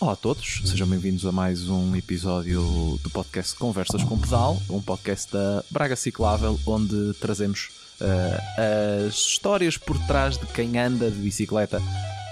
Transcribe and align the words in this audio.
Olá 0.00 0.12
a 0.12 0.16
todos, 0.16 0.62
sejam 0.64 0.86
bem-vindos 0.86 1.26
a 1.26 1.32
mais 1.32 1.68
um 1.68 1.96
episódio 1.96 2.62
do 3.02 3.10
podcast 3.10 3.56
Conversas 3.56 4.04
com 4.04 4.16
Pedal, 4.16 4.62
um 4.70 4.80
podcast 4.80 5.32
da 5.32 5.64
Braga 5.68 5.96
Ciclável, 5.96 6.60
onde 6.66 7.14
trazemos 7.14 7.70
uh, 8.00 9.06
as 9.08 9.14
histórias 9.14 9.76
por 9.76 9.98
trás 10.06 10.38
de 10.38 10.46
quem 10.46 10.78
anda 10.78 11.10
de 11.10 11.18
bicicleta 11.18 11.82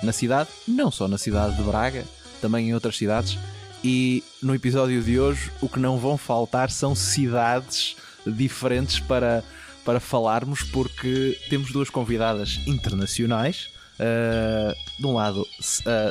na 0.05 0.13
cidade, 0.13 0.49
não 0.69 0.93
só 0.93 1.09
na 1.09 1.19
cidade 1.19 1.57
de 1.57 1.63
Braga, 1.65 2.05
também 2.43 2.69
em 2.69 2.75
outras 2.75 2.97
cidades. 2.99 3.39
E 3.83 4.23
no 4.43 4.55
episódio 4.55 5.03
de 5.03 5.19
hoje, 5.19 5.51
o 5.61 5.69
que 5.69 5.79
não 5.79 5.97
vão 5.99 6.19
faltar 6.19 6.71
são 6.71 6.95
cidades 6.95 7.97
diferentes 8.27 9.01
para, 9.01 9.43
para 9.85 9.99
falarmos, 9.99 10.63
porque 10.63 11.39
temos 11.49 11.73
duas 11.73 11.89
convidadas 11.89 12.61
internacionais. 12.67 13.71
Uh, 13.95 14.75
de 15.01 15.07
um 15.07 15.15
lado, 15.15 15.47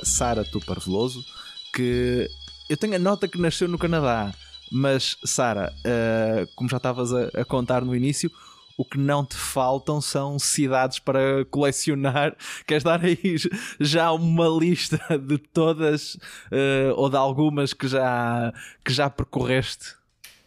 Sara 0.03 0.45
Tupar 0.45 0.79
Veloso, 0.79 1.25
que 1.73 2.29
eu 2.69 2.77
tenho 2.77 2.95
a 2.95 2.99
nota 2.99 3.27
que 3.27 3.37
nasceu 3.37 3.67
no 3.67 3.77
Canadá, 3.77 4.33
mas 4.71 5.17
Sara, 5.25 5.73
uh, 5.79 6.47
como 6.55 6.69
já 6.69 6.77
estavas 6.77 7.13
a, 7.13 7.41
a, 7.41 7.45
contar 7.45 7.83
no 7.83 7.95
início, 7.95 8.31
o 8.77 8.85
que 8.85 8.97
não 8.97 9.25
te 9.25 9.35
faltam 9.35 10.01
são 10.01 10.37
cidades 10.39 10.99
para 10.99 11.45
colecionar. 11.45 12.35
Queres 12.65 12.83
dar 12.83 13.03
aí 13.03 13.35
já 13.79 14.11
uma 14.11 14.47
lista 14.47 14.99
de 15.17 15.37
todas 15.37 16.15
uh, 16.15 16.93
ou 16.95 17.09
de 17.09 17.17
algumas 17.17 17.73
que 17.73 17.87
já, 17.87 18.53
que 18.83 18.93
já 18.93 19.09
percorreste? 19.09 19.95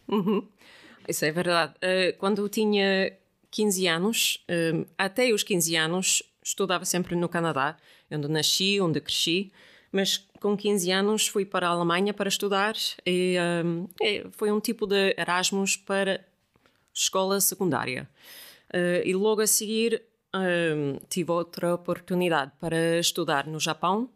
Uhum. 0.07 0.47
Isso 1.07 1.25
é 1.25 1.31
verdade. 1.31 1.73
Uh, 1.75 2.17
quando 2.17 2.41
eu 2.41 2.49
tinha 2.49 3.13
15 3.51 3.87
anos, 3.87 4.45
até 4.97 5.31
os 5.31 5.43
15 5.43 5.75
anos, 5.75 6.23
estudava 6.43 6.83
sempre 6.85 7.15
no 7.15 7.29
Canadá, 7.29 7.77
onde 8.11 8.27
nasci, 8.27 8.79
onde 8.81 8.99
cresci 8.99 9.51
mas 9.95 10.27
com 10.41 10.57
15 10.57 10.91
anos 10.91 11.27
fui 11.27 11.45
para 11.45 11.67
a 11.67 11.71
Alemanha 11.71 12.13
para 12.13 12.27
estudar 12.27 12.75
e 13.05 13.37
um, 13.65 13.87
é, 14.01 14.25
foi 14.31 14.51
um 14.51 14.59
tipo 14.59 14.85
de 14.85 15.15
Erasmus 15.17 15.77
para 15.77 16.19
escola 16.95 17.39
secundária. 17.41 18.09
Uh, 18.73 19.05
e 19.05 19.13
logo 19.13 19.41
a 19.41 19.47
seguir 19.47 20.01
um, 20.33 20.97
tive 21.07 21.31
outra 21.31 21.75
oportunidade 21.75 22.51
para 22.59 22.97
estudar 22.97 23.45
no 23.45 23.59
Japão 23.59 24.09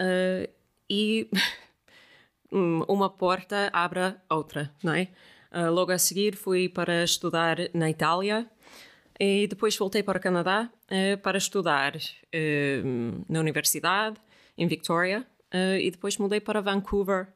uh, 0.00 0.50
e 0.88 1.30
uma 2.50 3.10
porta 3.10 3.70
abre 3.72 4.14
outra, 4.28 4.72
não 4.82 4.94
é? 4.94 5.08
Uh, 5.52 5.70
logo 5.70 5.92
a 5.92 5.98
seguir 5.98 6.34
fui 6.34 6.68
para 6.68 7.04
estudar 7.04 7.58
na 7.72 7.88
Itália 7.88 8.50
e 9.18 9.46
depois 9.46 9.76
voltei 9.76 10.02
para 10.02 10.18
o 10.18 10.20
Canadá 10.20 10.70
para 11.22 11.38
estudar 11.38 11.94
na 13.28 13.40
universidade 13.40 14.18
em 14.58 14.66
Victoria, 14.66 15.26
uh, 15.52 15.76
e 15.78 15.90
depois 15.90 16.16
mudei 16.18 16.40
para 16.40 16.60
Vancouver. 16.60 17.28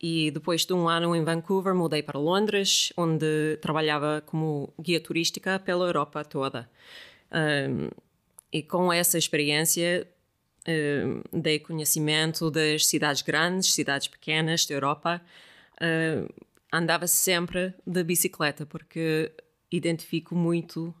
E 0.00 0.30
depois 0.30 0.64
de 0.64 0.72
um 0.72 0.88
ano 0.88 1.14
em 1.14 1.24
Vancouver, 1.24 1.74
mudei 1.74 2.02
para 2.02 2.18
Londres, 2.18 2.92
onde 2.96 3.56
trabalhava 3.60 4.22
como 4.24 4.72
guia 4.80 5.00
turística 5.00 5.58
pela 5.58 5.86
Europa 5.86 6.24
toda. 6.24 6.70
Um, 7.32 7.90
e 8.52 8.62
com 8.62 8.92
essa 8.92 9.18
experiência, 9.18 10.06
um, 10.68 11.40
dei 11.40 11.58
conhecimento 11.58 12.50
das 12.50 12.86
cidades 12.86 13.22
grandes, 13.22 13.72
cidades 13.72 14.06
pequenas 14.06 14.64
da 14.66 14.74
Europa. 14.74 15.20
Um, 15.82 16.28
andava 16.72 17.06
sempre 17.06 17.74
de 17.84 18.04
bicicleta, 18.04 18.64
porque 18.64 19.32
identifico 19.70 20.34
muito 20.34 20.94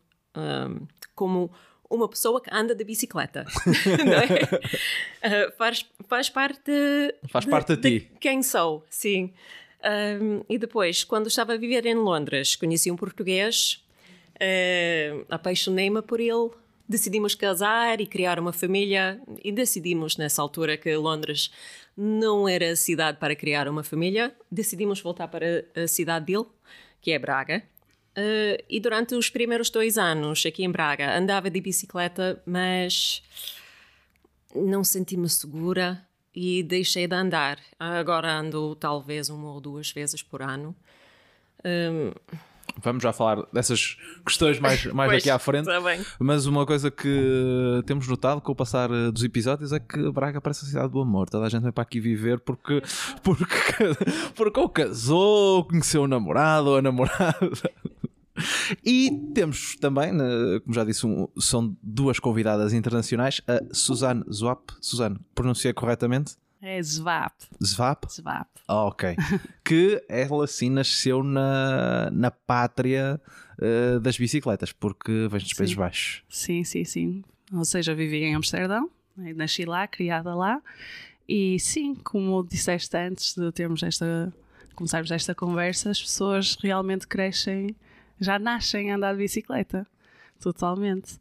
como 1.14 1.50
uma 1.90 2.08
pessoa 2.08 2.40
que 2.40 2.50
anda 2.52 2.74
de 2.74 2.84
bicicleta. 2.84 3.46
é? 5.22 5.46
uh, 5.46 5.52
faz, 5.56 5.86
faz 6.06 6.28
parte. 6.28 6.72
Faz 7.28 7.44
de, 7.44 7.50
parte 7.50 7.76
de, 7.76 7.82
de 7.82 8.00
ti. 8.00 8.10
quem 8.20 8.42
sou, 8.42 8.84
sim. 8.90 9.32
Um, 10.20 10.44
e 10.48 10.58
depois, 10.58 11.04
quando 11.04 11.28
estava 11.28 11.54
a 11.54 11.56
viver 11.56 11.86
em 11.86 11.94
Londres, 11.94 12.56
conheci 12.56 12.90
um 12.90 12.96
português, 12.96 13.84
uh, 14.34 15.24
apaixonei-me 15.30 16.02
por 16.02 16.20
ele, 16.20 16.50
decidimos 16.88 17.34
casar 17.34 18.00
e 18.00 18.06
criar 18.06 18.38
uma 18.38 18.52
família. 18.52 19.20
E 19.42 19.52
decidimos 19.52 20.16
nessa 20.16 20.42
altura 20.42 20.76
que 20.76 20.94
Londres 20.96 21.50
não 21.96 22.48
era 22.48 22.70
a 22.70 22.76
cidade 22.76 23.18
para 23.18 23.34
criar 23.34 23.68
uma 23.68 23.84
família. 23.84 24.34
Decidimos 24.50 25.00
voltar 25.00 25.28
para 25.28 25.64
a 25.74 25.86
cidade 25.86 26.26
dele, 26.26 26.46
que 27.00 27.12
é 27.12 27.18
Braga. 27.18 27.62
Uh, 28.18 28.58
e 28.68 28.80
durante 28.80 29.14
os 29.14 29.30
primeiros 29.30 29.70
dois 29.70 29.96
anos 29.96 30.44
aqui 30.44 30.64
em 30.64 30.70
Braga 30.72 31.16
andava 31.16 31.48
de 31.48 31.60
bicicleta, 31.60 32.42
mas 32.44 33.22
não 34.52 34.82
senti-me 34.82 35.28
segura 35.28 36.04
e 36.34 36.64
deixei 36.64 37.06
de 37.06 37.14
andar. 37.14 37.60
Agora 37.78 38.32
ando 38.32 38.74
talvez 38.74 39.30
uma 39.30 39.52
ou 39.52 39.60
duas 39.60 39.92
vezes 39.92 40.20
por 40.20 40.42
ano. 40.42 40.74
Um... 41.64 42.12
Vamos 42.82 43.02
já 43.02 43.12
falar 43.12 43.44
dessas 43.52 43.96
questões 44.24 44.58
mais, 44.58 44.84
mais 44.92 45.10
pois, 45.10 45.22
aqui 45.22 45.30
à 45.30 45.38
frente. 45.38 45.66
Tá 45.66 45.80
mas 46.18 46.46
uma 46.46 46.66
coisa 46.66 46.90
que 46.90 47.82
temos 47.86 48.06
notado 48.08 48.40
com 48.40 48.52
o 48.52 48.54
passar 48.54 48.90
eh, 48.90 49.10
dos 49.10 49.24
episódios 49.24 49.72
é 49.72 49.80
que 49.80 50.10
Braga 50.10 50.40
parece 50.40 50.64
a 50.64 50.68
cidade 50.68 50.92
do 50.92 51.00
amor. 51.00 51.28
Toda 51.28 51.46
a 51.46 51.48
gente 51.48 51.62
vem 51.62 51.72
para 51.72 51.82
aqui 51.82 51.98
viver 51.98 52.40
porque, 52.40 52.82
porque, 53.22 53.44
porque 54.36 54.60
ou 54.60 54.68
casou, 54.68 55.64
conheceu 55.64 56.02
o 56.02 56.08
namorado 56.08 56.70
ou 56.70 56.76
a 56.76 56.82
namorada. 56.82 57.50
E 58.84 59.10
temos 59.34 59.76
também, 59.76 60.12
como 60.62 60.74
já 60.74 60.84
disse, 60.84 61.06
um, 61.06 61.28
são 61.38 61.76
duas 61.82 62.18
convidadas 62.18 62.72
internacionais, 62.72 63.40
a 63.46 63.60
Suzanne 63.74 64.24
Zwap. 64.32 64.70
Suzanne, 64.80 65.18
pronunciei 65.34 65.72
corretamente? 65.72 66.36
É 66.60 66.82
Zwap. 66.82 67.34
Zwap? 67.62 68.04
Zwap. 68.10 68.48
Ah, 68.66 68.84
ok. 68.86 69.16
que 69.64 70.02
ela 70.08 70.46
sim 70.46 70.70
nasceu 70.70 71.22
na, 71.22 72.10
na 72.10 72.30
pátria 72.30 73.20
uh, 73.58 74.00
das 74.00 74.18
bicicletas, 74.18 74.72
porque 74.72 75.28
vem 75.30 75.40
dos 75.40 75.52
Países 75.52 75.74
Baixos. 75.74 76.22
Sim, 76.28 76.64
sim, 76.64 76.84
sim. 76.84 77.24
Ou 77.52 77.64
seja, 77.64 77.94
vivi 77.94 78.24
em 78.24 78.34
Amsterdão, 78.34 78.90
né, 79.16 79.32
nasci 79.34 79.64
lá, 79.64 79.86
criada 79.86 80.34
lá. 80.34 80.60
E 81.28 81.58
sim, 81.60 81.94
como 81.94 82.42
disseste 82.42 82.96
antes 82.96 83.34
de 83.34 83.52
termos 83.52 83.82
esta, 83.82 84.32
começarmos 84.74 85.10
esta 85.10 85.34
conversa, 85.34 85.90
as 85.90 86.00
pessoas 86.00 86.56
realmente 86.60 87.06
crescem 87.06 87.76
já 88.20 88.38
nascem 88.38 88.90
a 88.90 88.96
andar 88.96 89.12
de 89.12 89.18
bicicleta. 89.18 89.86
Totalmente. 90.40 91.14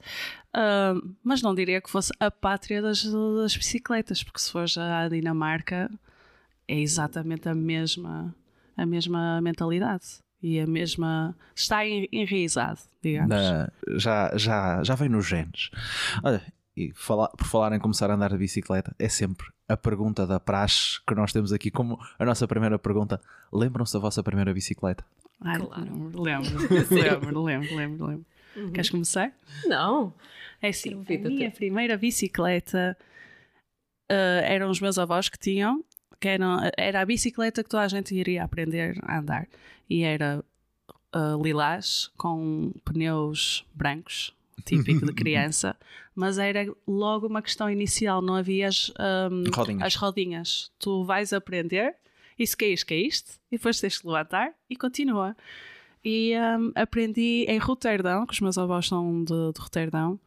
Uh, 0.56 1.16
mas 1.24 1.42
não 1.42 1.56
diria 1.56 1.82
que 1.82 1.90
fosse 1.90 2.12
a 2.20 2.30
pátria 2.30 2.82
das, 2.82 3.04
das 3.04 3.58
bicicletas, 3.58 4.24
porque 4.24 4.40
se 4.40 4.52
for 4.52 4.68
já 4.68 5.06
a 5.06 5.10
Dinamarca, 5.10 5.90
é 6.68 6.80
exatamente 6.80 7.50
a 7.50 7.56
mesma, 7.56 8.34
a 8.76 8.86
mesma 8.86 9.42
mentalidade 9.42 10.22
e 10.42 10.60
a 10.60 10.68
mesma. 10.68 11.36
está 11.56 11.84
enraizado, 11.86 12.80
digamos. 13.02 13.30
Na, 13.30 13.72
já, 13.96 14.38
já, 14.38 14.84
já 14.84 14.96
vem 14.96 15.10
nos 15.10 15.26
genes. 15.26 15.72
Olha, 16.24 16.42
e 16.76 16.94
por 16.94 17.48
falar 17.48 17.74
em 17.74 17.80
começar 17.80 18.12
a 18.12 18.14
andar 18.14 18.30
de 18.30 18.38
bicicleta, 18.38 18.96
é 19.00 19.10
sempre 19.10 19.48
a 19.68 19.76
pergunta 19.76 20.28
da 20.28 20.40
praxe 20.40 21.02
que 21.08 21.16
nós 21.16 21.34
temos 21.34 21.52
aqui 21.52 21.72
como 21.72 22.00
a 22.20 22.26
nossa 22.26 22.48
primeira 22.48 22.78
pergunta. 22.78 23.20
Lembram-se 23.52 23.94
da 23.94 24.00
vossa 24.00 24.22
primeira 24.22 24.54
bicicleta? 24.54 25.04
Ai, 25.42 25.60
claro. 25.60 25.84
Lembro, 25.84 26.22
lembro, 26.22 27.44
lembro, 27.44 27.76
lembro, 27.76 28.06
lembro. 28.06 28.26
Uhum. 28.56 28.72
Queres 28.72 28.90
começar? 28.90 29.32
Não. 29.66 30.14
É 30.62 30.70
assim, 30.70 30.94
a 30.94 31.30
minha 31.30 31.52
primeira 31.52 31.96
bicicleta 31.96 32.98
uh, 34.12 34.44
eram 34.44 34.70
os 34.70 34.82
meus 34.82 34.98
avós 34.98 35.30
que 35.30 35.38
tinham, 35.38 35.84
que 36.20 36.28
eram, 36.28 36.60
era 36.76 37.02
a 37.02 37.06
bicicleta 37.06 37.64
que 37.64 37.70
toda 37.70 37.84
a 37.84 37.88
gente 37.88 38.16
iria 38.16 38.44
aprender 38.44 38.98
a 39.04 39.20
andar. 39.20 39.48
E 39.88 40.04
era 40.04 40.44
uh, 41.16 41.42
lilás 41.44 42.12
com 42.18 42.74
pneus 42.84 43.64
brancos, 43.74 44.34
típico 44.66 45.06
de 45.06 45.14
criança, 45.14 45.76
mas 46.16 46.40
era 46.40 46.66
logo 46.88 47.28
uma 47.28 47.44
questão 47.44 47.70
inicial, 47.70 48.24
não 48.24 48.36
havia 48.36 48.68
as, 48.68 48.90
um, 49.32 49.44
rodinhas. 49.54 49.84
as 49.84 49.96
rodinhas. 49.96 50.72
Tu 50.80 51.04
vais 51.04 51.32
aprender 51.32 51.96
e 52.38 52.46
se 52.46 52.56
caís, 52.56 52.84
caíste, 52.84 53.32
e 53.52 53.58
depois 53.58 53.80
tens 53.80 53.98
que 53.98 54.08
levantar 54.08 54.54
e 54.70 54.76
continua. 54.76 55.36
E 56.04 56.34
um, 56.38 56.72
aprendi 56.76 57.46
em 57.48 57.58
Roterdão, 57.58 58.26
que 58.26 58.34
os 58.34 58.40
meus 58.40 58.58
avós 58.58 58.88
são 58.88 59.24
de, 59.24 59.54
de 59.54 59.60
Roterdão, 59.60 60.20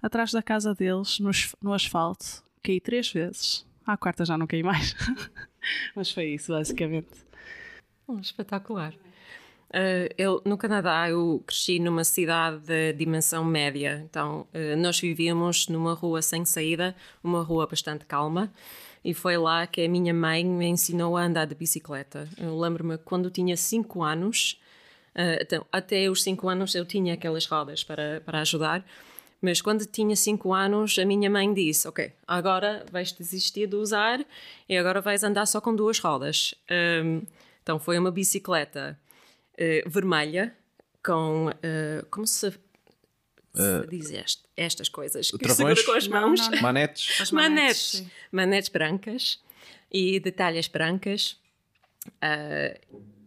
atrás 0.00 0.32
da 0.32 0.42
casa 0.42 0.74
deles, 0.74 1.18
no, 1.18 1.30
no 1.60 1.72
asfalto, 1.72 2.42
caí 2.62 2.80
três 2.80 3.10
vezes. 3.10 3.66
À 3.84 3.96
quarta 3.96 4.24
já 4.24 4.36
não 4.36 4.46
caí 4.46 4.62
mais. 4.62 4.96
Mas 5.94 6.10
foi 6.10 6.26
isso, 6.34 6.52
basicamente. 6.52 7.08
Oh, 8.06 8.18
espetacular. 8.18 8.94
Uh, 9.68 10.08
eu, 10.16 10.40
no 10.44 10.56
Canadá, 10.56 11.10
eu 11.10 11.42
cresci 11.44 11.78
numa 11.78 12.04
cidade 12.04 12.58
de 12.60 12.92
dimensão 12.92 13.44
média. 13.44 14.00
Então, 14.08 14.46
uh, 14.54 14.76
nós 14.76 14.98
vivíamos 14.98 15.68
numa 15.68 15.92
rua 15.92 16.22
sem 16.22 16.44
saída, 16.44 16.94
uma 17.22 17.42
rua 17.42 17.66
bastante 17.66 18.06
calma. 18.06 18.52
E 19.06 19.14
foi 19.14 19.38
lá 19.38 19.68
que 19.68 19.84
a 19.84 19.88
minha 19.88 20.12
mãe 20.12 20.44
me 20.44 20.66
ensinou 20.66 21.16
a 21.16 21.22
andar 21.22 21.44
de 21.46 21.54
bicicleta. 21.54 22.28
Eu 22.36 22.58
lembro-me 22.58 22.98
quando 22.98 23.30
tinha 23.30 23.56
5 23.56 24.02
anos, 24.02 24.60
uh, 25.14 25.38
então, 25.40 25.64
até 25.70 26.10
os 26.10 26.24
5 26.24 26.48
anos 26.48 26.74
eu 26.74 26.84
tinha 26.84 27.14
aquelas 27.14 27.46
rodas 27.46 27.84
para, 27.84 28.20
para 28.26 28.40
ajudar. 28.40 28.84
Mas 29.40 29.60
quando 29.60 29.86
tinha 29.86 30.16
5 30.16 30.52
anos, 30.52 30.98
a 30.98 31.04
minha 31.04 31.30
mãe 31.30 31.54
disse: 31.54 31.86
Ok, 31.86 32.10
agora 32.26 32.84
vais 32.90 33.12
desistir 33.12 33.68
de 33.68 33.76
usar 33.76 34.26
e 34.68 34.76
agora 34.76 35.00
vais 35.00 35.22
andar 35.22 35.46
só 35.46 35.60
com 35.60 35.72
duas 35.72 36.00
rodas. 36.00 36.52
Um, 36.68 37.22
então 37.62 37.78
foi 37.78 37.96
uma 38.00 38.10
bicicleta 38.10 38.98
uh, 39.52 39.88
vermelha 39.88 40.52
com. 41.04 41.46
Uh, 41.46 42.04
como 42.10 42.26
se. 42.26 42.52
Uh, 43.58 43.86
diz 43.88 44.10
este, 44.10 44.42
estas 44.56 44.88
coisas 44.88 45.30
que 45.30 45.38
travões, 45.38 45.78
segura 45.80 45.84
com 45.84 45.92
as 45.92 46.08
mãos, 46.08 46.40
não, 46.40 46.50
não. 46.50 46.62
manetes, 46.62 47.20
as 47.20 47.30
manetes, 47.30 47.94
manetes, 47.94 48.12
manetes 48.30 48.68
brancas 48.68 49.40
e 49.90 50.20
detalhes 50.20 50.68
brancas. 50.68 51.38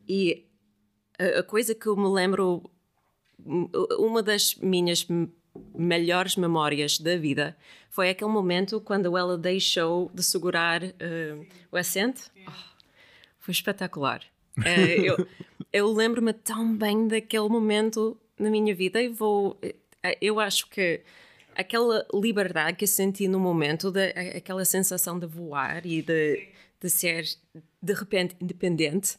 e 0.07 0.45
a 1.37 1.43
coisa 1.43 1.75
que 1.75 1.87
eu 1.87 1.97
me 1.97 2.07
lembro, 2.07 2.69
uma 3.97 4.23
das 4.23 4.55
minhas 4.55 5.05
melhores 5.75 6.35
memórias 6.35 6.99
da 6.99 7.17
vida 7.17 7.57
foi 7.89 8.09
aquele 8.09 8.31
momento 8.31 8.79
quando 8.79 9.17
ela 9.17 9.37
deixou 9.37 10.09
de 10.13 10.23
segurar 10.23 10.83
uh, 10.83 11.45
o 11.71 11.77
assento. 11.77 12.31
Oh, 12.47 12.51
foi 13.39 13.51
espetacular. 13.51 14.21
Uh, 14.57 14.61
eu, 15.03 15.27
eu 15.73 15.91
lembro-me 15.91 16.33
tão 16.33 16.75
bem 16.75 17.07
daquele 17.07 17.49
momento 17.49 18.17
na 18.37 18.49
minha 18.49 18.73
vida 18.73 19.01
e 19.01 19.09
vou. 19.09 19.59
Eh, 20.03 20.17
eu 20.21 20.39
acho 20.39 20.69
que 20.69 21.01
aquela 21.55 22.05
liberdade 22.13 22.77
que 22.77 22.85
eu 22.85 22.87
senti 22.87 23.27
no 23.27 23.39
momento, 23.39 23.91
de, 23.91 24.09
aquela 24.35 24.63
sensação 24.63 25.19
de 25.19 25.25
voar 25.25 25.85
e 25.85 26.01
de, 26.01 26.47
de 26.79 26.89
ser 26.89 27.25
de 27.81 27.93
repente 27.93 28.35
independente, 28.39 29.17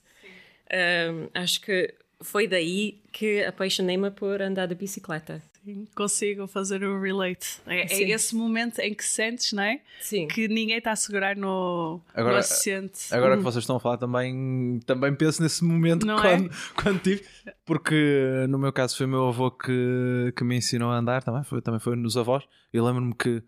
uh, 0.67 1.31
acho 1.35 1.61
que 1.61 1.95
foi 2.23 2.47
daí 2.47 3.03
que 3.13 3.45
apaixonei-me 3.45 4.11
por 4.11 4.41
andar 4.41 4.67
de 4.67 4.75
bicicleta. 4.75 5.43
Sim, 5.65 5.87
consigo 5.95 6.47
fazer 6.47 6.83
o 6.83 7.01
relate. 7.01 7.61
É, 7.67 7.83
é, 7.83 8.11
esse 8.11 8.35
momento 8.35 8.79
em 8.79 8.95
que 8.95 9.05
sentes, 9.05 9.53
não 9.53 9.63
é? 9.63 9.81
Sim. 10.01 10.27
Que 10.27 10.49
ninguém 10.49 10.79
está 10.79 10.93
a 10.93 10.97
segurar 10.97 11.37
no, 11.37 12.01
agora, 12.15 12.35
no 12.35 12.39
assistente. 12.39 13.13
Agora 13.13 13.37
que 13.37 13.43
vocês 13.43 13.63
estão 13.63 13.77
a 13.77 13.81
falar 13.81 13.99
também, 13.99 14.81
também 14.87 15.15
penso 15.15 15.43
nesse 15.43 15.63
momento 15.63 16.07
não 16.07 16.17
quando, 16.19 16.47
é? 16.47 16.51
quando 16.75 17.01
tive, 17.01 17.25
porque 17.67 18.47
no 18.49 18.59
meu 18.59 18.73
caso 18.73 18.97
foi 18.97 19.07
meu 19.07 19.29
avô 19.29 19.51
que, 19.51 20.33
que 20.35 20.45
me 20.45 20.57
ensinou 20.57 20.91
a 20.91 20.97
andar 20.97 21.23
também, 21.23 21.45
foi, 21.45 21.61
também 21.61 21.81
foi 21.81 21.95
nos 21.95 22.17
avós. 22.17 22.43
Eu 22.73 22.85
lembro-me 22.85 23.15
que 23.15 23.37
uh, 23.37 23.43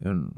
eu, 0.00 0.30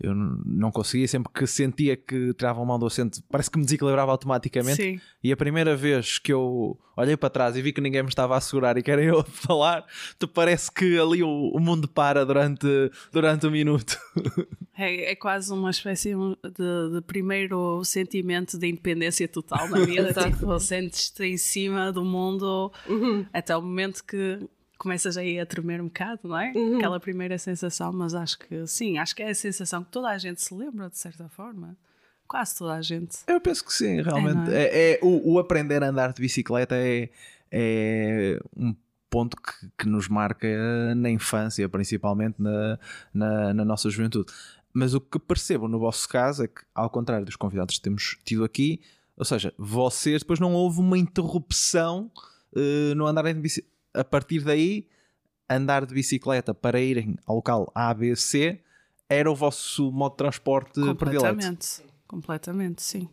eu 0.00 0.14
não 0.14 0.70
conseguia, 0.70 1.08
sempre 1.08 1.32
que 1.32 1.46
sentia 1.46 1.96
que 1.96 2.32
tirava 2.34 2.62
a 2.62 2.64
mão 2.64 2.78
do 2.78 2.86
assento, 2.86 3.20
parece 3.28 3.50
que 3.50 3.58
me 3.58 3.64
desequilibrava 3.64 4.12
automaticamente. 4.12 4.76
Sim. 4.76 5.00
E 5.22 5.32
a 5.32 5.36
primeira 5.36 5.76
vez 5.76 6.18
que 6.18 6.32
eu 6.32 6.78
olhei 6.96 7.16
para 7.16 7.30
trás 7.30 7.56
e 7.56 7.62
vi 7.62 7.72
que 7.72 7.80
ninguém 7.80 8.02
me 8.02 8.08
estava 8.08 8.36
a 8.36 8.40
segurar 8.40 8.76
e 8.76 8.82
que 8.82 8.90
era 8.90 9.02
eu 9.04 9.20
a 9.20 9.24
falar, 9.24 9.84
tu 10.18 10.28
parece 10.28 10.70
que 10.70 10.98
ali 10.98 11.22
o, 11.22 11.50
o 11.52 11.58
mundo 11.58 11.88
para 11.88 12.24
durante, 12.24 12.66
durante 13.12 13.46
um 13.46 13.50
minuto. 13.50 13.96
É, 14.80 15.10
é 15.10 15.16
quase 15.16 15.52
uma 15.52 15.70
espécie 15.70 16.14
de, 16.14 16.94
de, 16.94 17.00
primeiro 17.04 17.82
sentimento 17.84 18.56
de 18.56 18.68
independência 18.68 19.26
total 19.26 19.68
na 19.68 19.80
vida. 19.84 20.14
tipo, 20.14 20.56
sentes-te 20.60 21.24
em 21.24 21.36
cima 21.36 21.90
do 21.90 22.04
mundo 22.04 22.70
uhum. 22.88 23.26
até 23.32 23.56
o 23.56 23.60
momento 23.60 24.04
que 24.04 24.38
começas 24.78 25.16
aí 25.16 25.38
a 25.40 25.44
tremer 25.44 25.80
um 25.80 25.86
bocado, 25.86 26.20
não 26.24 26.38
é? 26.38 26.52
Uhum. 26.54 26.76
Aquela 26.76 27.00
primeira 27.00 27.36
sensação, 27.36 27.92
mas 27.92 28.14
acho 28.14 28.38
que 28.38 28.66
sim, 28.66 28.96
acho 28.96 29.14
que 29.14 29.22
é 29.22 29.30
a 29.30 29.34
sensação 29.34 29.82
que 29.82 29.90
toda 29.90 30.08
a 30.08 30.16
gente 30.16 30.40
se 30.40 30.54
lembra, 30.54 30.88
de 30.88 30.96
certa 30.96 31.28
forma. 31.28 31.76
Quase 32.26 32.56
toda 32.56 32.74
a 32.74 32.82
gente. 32.82 33.18
Eu 33.26 33.40
penso 33.40 33.64
que 33.64 33.72
sim, 33.72 34.02
realmente. 34.02 34.50
É, 34.52 34.62
é? 34.62 34.92
é 34.92 34.98
o, 35.02 35.32
o, 35.32 35.38
aprender 35.38 35.82
a 35.82 35.88
andar 35.88 36.12
de 36.12 36.20
bicicleta 36.20 36.76
é, 36.76 37.08
é 37.50 38.38
um 38.54 38.76
ponto 39.08 39.34
que, 39.36 39.70
que, 39.78 39.88
nos 39.88 40.08
marca 40.08 40.46
na 40.94 41.10
infância, 41.10 41.66
principalmente 41.68 42.36
na, 42.38 42.78
na, 43.12 43.54
na, 43.54 43.64
nossa 43.64 43.88
juventude. 43.88 44.30
Mas 44.74 44.92
o 44.92 45.00
que 45.00 45.18
percebo 45.18 45.66
no 45.66 45.78
vosso 45.78 46.06
caso 46.06 46.44
é 46.44 46.48
que, 46.48 46.60
ao 46.74 46.90
contrário 46.90 47.24
dos 47.24 47.34
convidados 47.34 47.76
que 47.76 47.82
temos 47.82 48.18
tido 48.24 48.44
aqui, 48.44 48.82
ou 49.16 49.24
seja, 49.24 49.52
vocês 49.56 50.20
depois 50.20 50.38
não 50.38 50.52
houve 50.52 50.80
uma 50.80 50.98
interrupção 50.98 52.10
uh, 52.52 52.94
no 52.94 53.06
andarem 53.06 53.34
de 53.34 53.40
bicicleta 53.40 53.77
a 53.94 54.04
partir 54.04 54.40
daí, 54.40 54.86
andar 55.48 55.86
de 55.86 55.94
bicicleta 55.94 56.54
para 56.54 56.80
irem 56.80 57.16
ao 57.26 57.36
local 57.36 57.70
A, 57.74 57.92
B, 57.94 58.14
C 58.16 58.62
era 59.08 59.30
o 59.30 59.34
vosso 59.34 59.90
modo 59.90 60.12
de 60.12 60.18
transporte 60.18 60.80
completamente, 60.80 60.96
predileto. 60.96 61.94
Completamente, 62.06 62.82
sim. 62.82 63.08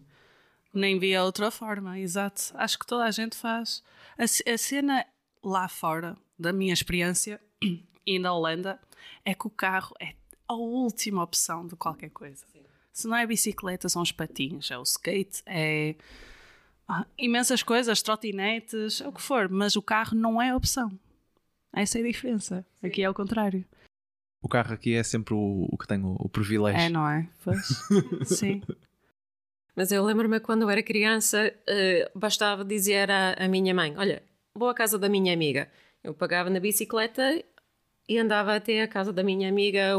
Nem 0.74 1.00
via 1.00 1.24
outra 1.24 1.50
forma, 1.50 1.98
exato. 1.98 2.52
Acho 2.56 2.78
que 2.78 2.86
toda 2.86 3.06
a 3.06 3.12
gente 3.12 3.36
faz. 3.38 3.82
A, 4.18 4.24
a 4.24 4.58
cena 4.58 5.06
lá 5.42 5.70
fora, 5.70 6.18
da 6.38 6.52
minha 6.52 6.74
experiência, 6.74 7.40
e 8.06 8.20
na 8.20 8.34
Holanda, 8.34 8.80
é 9.24 9.34
que 9.34 9.48
o 9.48 9.50
carro 9.50 9.96
é 10.02 10.16
a 10.48 10.54
última 10.54 11.24
opção 11.24 11.66
de 11.66 11.76
qualquer 11.78 12.10
coisa. 12.10 12.46
Sim. 12.52 12.64
Se 12.92 13.08
não 13.08 13.16
é 13.16 13.26
bicicleta, 13.26 13.88
são 13.88 14.02
os 14.02 14.12
patins, 14.12 14.70
é 14.70 14.78
o 14.78 14.84
skate, 14.84 15.42
é 15.46 15.96
imensas 17.18 17.64
coisas, 17.64 18.02
trotinetes, 18.02 19.02
é 19.02 19.08
o 19.08 19.12
que 19.12 19.22
for, 19.22 19.50
mas 19.50 19.76
o 19.76 19.82
carro 19.82 20.16
não 20.16 20.42
é 20.42 20.50
a 20.52 20.56
opção. 20.56 20.92
Essa 21.74 22.00
é 22.00 22.02
a 22.02 22.06
diferença. 22.06 22.66
Sim. 22.80 22.88
Aqui 22.88 23.04
é 23.04 23.10
o 23.10 23.14
contrário. 23.14 23.66
O 24.42 24.48
carro 24.48 24.74
aqui 24.74 24.94
é 24.94 25.04
sempre 25.04 25.34
o, 25.34 25.68
o 25.72 25.78
que 25.78 25.88
tem 25.88 26.02
o, 26.04 26.16
o, 26.20 26.30
privilégio. 26.30 26.80
É, 26.80 26.90
não 26.90 27.08
é? 27.10 27.28
Pois. 27.44 27.68
Sim. 28.26 28.62
Mas 29.76 29.92
eu 29.92 30.06
lembro-me 30.06 30.40
quando 30.40 30.62
eu 30.62 30.70
era 30.70 30.82
criança, 30.82 31.52
uh, 31.52 32.18
bastava 32.18 32.64
dizer 32.64 33.10
à, 33.12 33.34
à 33.34 33.48
minha 33.48 33.74
mãe: 33.74 33.94
Olha, 33.98 34.24
vou 34.54 34.70
à 34.70 34.74
casa 34.74 34.98
da 34.98 35.10
minha 35.10 35.34
amiga. 35.34 35.70
Eu 36.04 36.14
pagava 36.14 36.50
na 36.50 36.60
bicicleta 36.60 37.44
e 38.08 38.18
andava 38.18 38.56
até 38.56 38.84
a 38.84 38.88
casa 38.88 39.12
da 39.12 39.24
minha 39.24 39.50
amiga. 39.50 39.94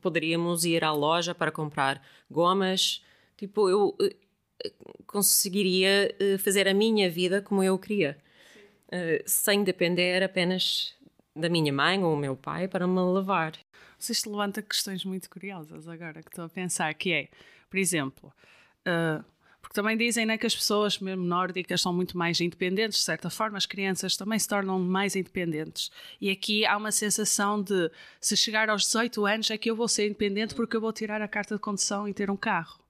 Poderíamos 0.00 0.64
ir 0.64 0.84
à 0.84 0.92
loja 0.92 1.34
para 1.34 1.50
comprar 1.50 2.00
gomas. 2.30 3.02
Tipo, 3.36 3.70
eu, 3.70 3.96
conseguiria 5.06 6.14
uh, 6.20 6.38
fazer 6.38 6.68
a 6.68 6.74
minha 6.74 7.10
vida 7.10 7.40
como 7.40 7.62
eu 7.62 7.78
queria, 7.78 8.18
uh, 8.88 9.22
sem 9.26 9.64
depender 9.64 10.22
apenas 10.22 10.94
da 11.34 11.48
minha 11.48 11.72
mãe 11.72 12.02
ou 12.02 12.14
do 12.14 12.20
meu 12.20 12.36
pai 12.36 12.68
para 12.68 12.86
me 12.86 13.00
levar. 13.00 13.52
Vocês 13.98 14.24
levanta 14.24 14.62
questões 14.62 15.04
muito 15.04 15.28
curiosas 15.30 15.88
agora 15.88 16.22
que 16.22 16.30
estou 16.30 16.44
a 16.44 16.48
pensar, 16.48 16.92
que 16.94 17.12
é, 17.12 17.28
por 17.70 17.78
exemplo, 17.78 18.32
uh, 18.86 19.24
porque 19.60 19.74
também 19.74 19.96
dizem 19.96 20.24
né, 20.24 20.38
que 20.38 20.46
as 20.46 20.54
pessoas, 20.54 20.98
mesmo 20.98 21.24
nórdicas, 21.24 21.82
são 21.82 21.92
muito 21.92 22.16
mais 22.16 22.40
independentes, 22.40 22.98
de 22.98 23.04
certa 23.04 23.28
forma, 23.28 23.58
as 23.58 23.66
crianças 23.66 24.16
também 24.16 24.38
se 24.38 24.48
tornam 24.48 24.78
mais 24.78 25.14
independentes. 25.14 25.90
E 26.20 26.30
aqui 26.30 26.64
há 26.64 26.76
uma 26.76 26.92
sensação 26.92 27.62
de 27.62 27.90
se 28.20 28.36
chegar 28.36 28.70
aos 28.70 28.82
18 28.84 29.26
anos 29.26 29.50
é 29.50 29.58
que 29.58 29.70
eu 29.70 29.76
vou 29.76 29.88
ser 29.88 30.06
independente 30.06 30.54
porque 30.54 30.76
eu 30.76 30.80
vou 30.80 30.92
tirar 30.92 31.20
a 31.20 31.28
carta 31.28 31.54
de 31.54 31.60
condução 31.60 32.08
e 32.08 32.14
ter 32.14 32.30
um 32.30 32.36
carro. 32.36 32.80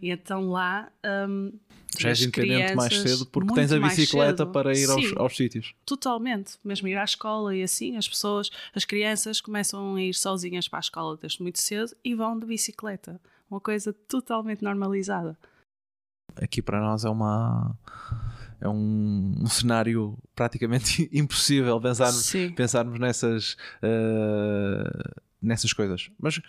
E 0.00 0.10
então 0.10 0.50
lá. 0.50 0.90
Um, 1.04 1.52
já 1.98 2.10
és 2.10 2.20
independente 2.20 2.74
mais 2.74 2.94
cedo 2.94 3.24
porque 3.26 3.54
tens 3.54 3.72
a 3.72 3.78
bicicleta 3.78 4.44
para 4.44 4.76
ir 4.76 4.88
aos, 4.90 5.16
aos, 5.16 5.36
sítios. 5.36 5.74
Totalmente, 5.86 6.58
mesmo 6.62 6.88
ir 6.88 6.96
à 6.96 7.04
escola 7.04 7.56
e 7.56 7.62
assim, 7.62 7.96
as 7.96 8.06
pessoas, 8.06 8.50
as 8.74 8.84
crianças 8.84 9.40
começam 9.40 9.94
a 9.94 10.02
ir 10.02 10.14
sozinhas 10.14 10.68
para 10.68 10.78
a 10.78 10.80
escola 10.80 11.16
desde 11.16 11.42
muito 11.42 11.58
cedo 11.58 11.96
e 12.04 12.14
vão 12.14 12.38
de 12.38 12.44
bicicleta. 12.44 13.20
Uma 13.50 13.60
coisa 13.60 13.92
totalmente 13.92 14.62
normalizada. 14.62 15.38
Aqui 16.34 16.60
para 16.60 16.80
nós 16.80 17.04
é 17.04 17.08
uma 17.08 17.74
é 18.60 18.68
um, 18.68 19.34
um, 19.40 19.46
cenário 19.46 20.18
praticamente 20.34 21.08
impossível 21.12 21.80
pensarmos, 21.80 22.32
pensarmos 22.54 22.98
nessas, 22.98 23.56
uh, 23.82 25.22
nessas 25.40 25.72
coisas. 25.72 26.10
Mas 26.18 26.40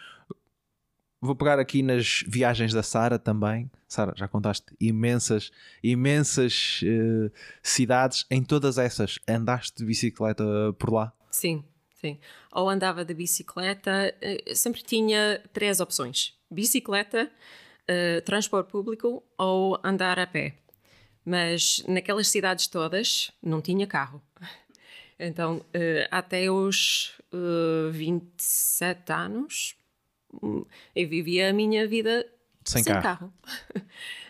Vou 1.19 1.35
pegar 1.35 1.57
aqui 1.57 1.81
nas 1.81 2.23
viagens 2.27 2.73
da 2.73 2.83
Sara 2.83 3.17
também. 3.17 3.71
Sara, 3.87 4.13
já 4.15 4.27
contaste 4.27 4.67
imensas, 4.79 5.51
imensas 5.81 6.81
uh, 6.83 7.31
cidades. 7.63 8.23
Em 8.29 8.43
todas 8.43 8.77
essas, 8.77 9.17
andaste 9.27 9.77
de 9.77 9.85
bicicleta 9.85 10.43
por 10.77 10.93
lá? 10.93 11.11
Sim, 11.31 11.65
sim. 11.99 12.19
Ou 12.51 12.69
andava 12.69 13.03
de 13.03 13.15
bicicleta, 13.15 14.13
uh, 14.21 14.55
sempre 14.55 14.83
tinha 14.83 15.41
três 15.51 15.79
opções: 15.79 16.35
bicicleta, 16.51 17.31
uh, 17.89 18.21
transporte 18.21 18.69
público 18.69 19.23
ou 19.39 19.79
andar 19.83 20.19
a 20.19 20.27
pé. 20.27 20.53
Mas 21.25 21.83
naquelas 21.87 22.27
cidades 22.27 22.67
todas 22.67 23.31
não 23.41 23.59
tinha 23.59 23.87
carro. 23.87 24.21
Então, 25.19 25.65
até 26.11 26.49
os 26.49 27.19
27 27.91 29.11
anos, 29.11 29.75
eu 30.95 31.07
vivia 31.09 31.49
a 31.49 31.53
minha 31.53 31.87
vida 31.87 32.25
Sem, 32.65 32.83
sem 32.83 32.93
carro. 32.93 33.03
carro. 33.03 33.33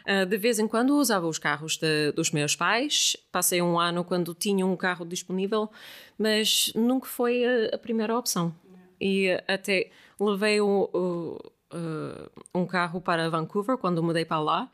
Ah, 0.10 0.24
de 0.24 0.38
vez 0.38 0.58
em 0.58 0.70
quando 0.70 0.96
usava 0.96 1.28
os 1.28 1.38
carros 1.38 1.76
de- 1.76 2.14
dos 2.14 2.32
meus 2.32 2.56
pais. 2.56 3.18
Passei 3.30 3.62
um 3.62 3.78
ano 3.78 4.06
quando 4.06 4.34
tinha 4.34 4.66
um 4.66 4.78
carro 4.78 5.06
disponível, 5.06 5.70
mas 6.18 6.72
nunca 6.74 7.10
foi 7.10 7.44
a, 7.44 7.76
a 7.76 7.78
primeira 7.78 8.18
opção. 8.18 8.56
E 9.02 9.30
até 9.50 9.90
levei 10.18 10.62
o- 10.62 10.90
o, 10.94 11.52
ah, 11.72 12.30
um 12.56 12.66
carro 12.66 13.02
para 13.02 13.30
Vancouver 13.30 13.78
quando 13.78 14.02
mudei 14.02 14.24
para 14.24 14.40
lá. 14.40 14.72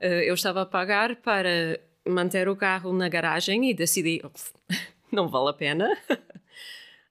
Ah, 0.00 0.06
eu 0.06 0.34
estava 0.34 0.62
a 0.62 0.66
pagar 0.66 1.16
para 1.16 1.80
manter 2.06 2.48
o 2.48 2.54
carro 2.54 2.92
na 2.92 3.08
garagem 3.08 3.68
e 3.68 3.74
decidi 3.74 4.22
não 5.10 5.26
vale 5.26 5.48
a 5.50 5.52
pena. 5.52 5.98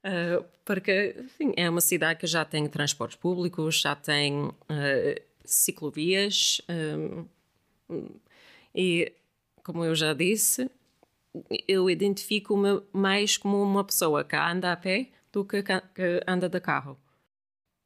Uh, 0.05 0.45
porque 0.63 1.15
enfim, 1.17 1.51
é 1.57 1.67
uma 1.67 1.81
cidade 1.81 2.19
que 2.19 2.27
já 2.27 2.45
tem 2.45 2.67
transportes 2.69 3.17
públicos, 3.17 3.81
já 3.81 3.95
tem 3.95 4.45
uh, 4.45 4.53
ciclovias 5.43 6.61
um, 6.69 7.25
e, 8.73 9.13
como 9.63 9.83
eu 9.83 9.95
já 9.95 10.13
disse, 10.13 10.69
eu 11.67 11.89
identifico-me 11.89 12.81
mais 12.91 13.37
como 13.37 13.61
uma 13.61 13.83
pessoa 13.83 14.23
que 14.23 14.35
anda 14.35 14.71
a 14.71 14.75
pé 14.75 15.09
do 15.31 15.45
que, 15.45 15.63
que 15.63 16.21
anda 16.27 16.49
de 16.49 16.59
carro. 16.59 16.97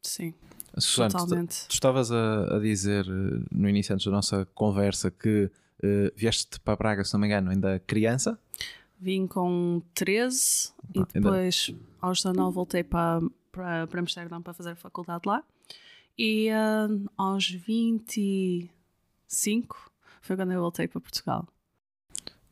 Sim, 0.06 0.34
Susana, 0.78 1.10
tu, 1.10 1.18
totalmente. 1.18 1.68
tu 1.68 1.74
estavas 1.74 2.12
a, 2.12 2.56
a 2.56 2.60
dizer 2.60 3.06
eh, 3.06 3.44
no 3.52 3.70
início 3.70 3.94
antes 3.94 4.06
da 4.06 4.12
nossa 4.12 4.46
conversa 4.54 5.12
que 5.12 5.52
eh, 5.84 6.12
vieste 6.16 6.60
para 6.60 6.76
Braga, 6.76 7.04
se 7.04 7.14
não 7.14 7.20
me 7.20 7.28
engano, 7.28 7.52
ainda 7.52 7.80
criança. 7.80 8.40
Vim 9.00 9.28
com 9.28 9.82
13 9.94 10.74
e 10.94 11.00
Ah, 11.00 11.08
ainda- 11.16 11.30
depois, 11.32 11.72
aos 12.02 12.22
19, 12.22 12.54
voltei 12.54 12.84
para, 12.84 13.22
para, 13.52 13.88
para 13.88 14.00
Amsterdão 14.02 14.42
para 14.42 14.54
fazer 14.54 14.72
a 14.72 14.76
faculdade 14.76 15.22
lá. 15.26 15.44
E 16.18 16.50
ah, 16.50 16.88
aos 17.18 17.50
25 17.50 19.92
foi 20.22 20.36
quando 20.36 20.52
eu 20.52 20.60
voltei 20.62 20.88
para 20.88 21.00
Portugal. 21.02 21.48